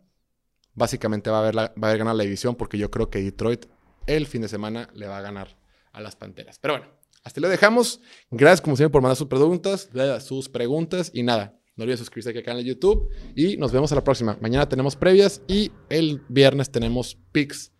básicamente 0.74 1.30
va 1.30 1.38
a, 1.38 1.42
haber 1.42 1.58
va 1.58 1.64
a 1.64 1.88
haber 1.88 1.98
ganado 2.00 2.18
la 2.18 2.24
división 2.24 2.56
porque 2.56 2.78
yo 2.78 2.90
creo 2.90 3.10
que 3.10 3.22
Detroit 3.22 3.66
el 4.08 4.28
fin 4.28 4.42
de 4.42 4.48
semana 4.48 4.90
le 4.94 5.08
va 5.08 5.18
a 5.18 5.22
ganar 5.22 5.58
a 5.92 6.02
las 6.02 6.16
Panteras. 6.16 6.58
Pero 6.60 6.76
bueno, 6.76 6.88
hasta 7.24 7.42
lo 7.42 7.50
dejamos. 7.50 8.02
Gracias 8.32 8.62
como 8.62 8.76
siempre 8.76 8.94
por 8.94 9.02
mandar 9.02 9.18
sus 9.18 9.28
preguntas, 9.28 9.90
sus 10.24 10.50
preguntas 10.50 11.12
y 11.14 11.24
nada. 11.24 11.59
No 11.80 11.84
olvides 11.84 12.00
suscribirse 12.00 12.32
aquí 12.32 12.40
al 12.40 12.44
canal 12.44 12.62
de 12.62 12.68
YouTube 12.68 13.10
y 13.38 13.56
nos 13.56 13.72
vemos 13.72 13.90
a 13.94 13.96
la 13.96 14.04
próxima. 14.04 14.38
Mañana 14.42 14.68
tenemos 14.68 14.98
previas 14.98 15.42
y 15.48 15.72
el 15.88 16.22
viernes 16.28 16.70
tenemos 16.72 17.18
pics 17.32 17.72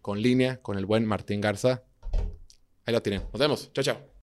con 0.00 0.22
línea 0.22 0.62
con 0.62 0.78
el 0.78 0.86
buen 0.86 1.04
Martín 1.04 1.40
Garza. 1.40 1.82
Ahí 2.86 2.94
la 2.94 3.00
tienen. 3.00 3.22
Nos 3.32 3.40
vemos. 3.40 3.72
Chao, 3.72 3.82
chao. 3.82 4.04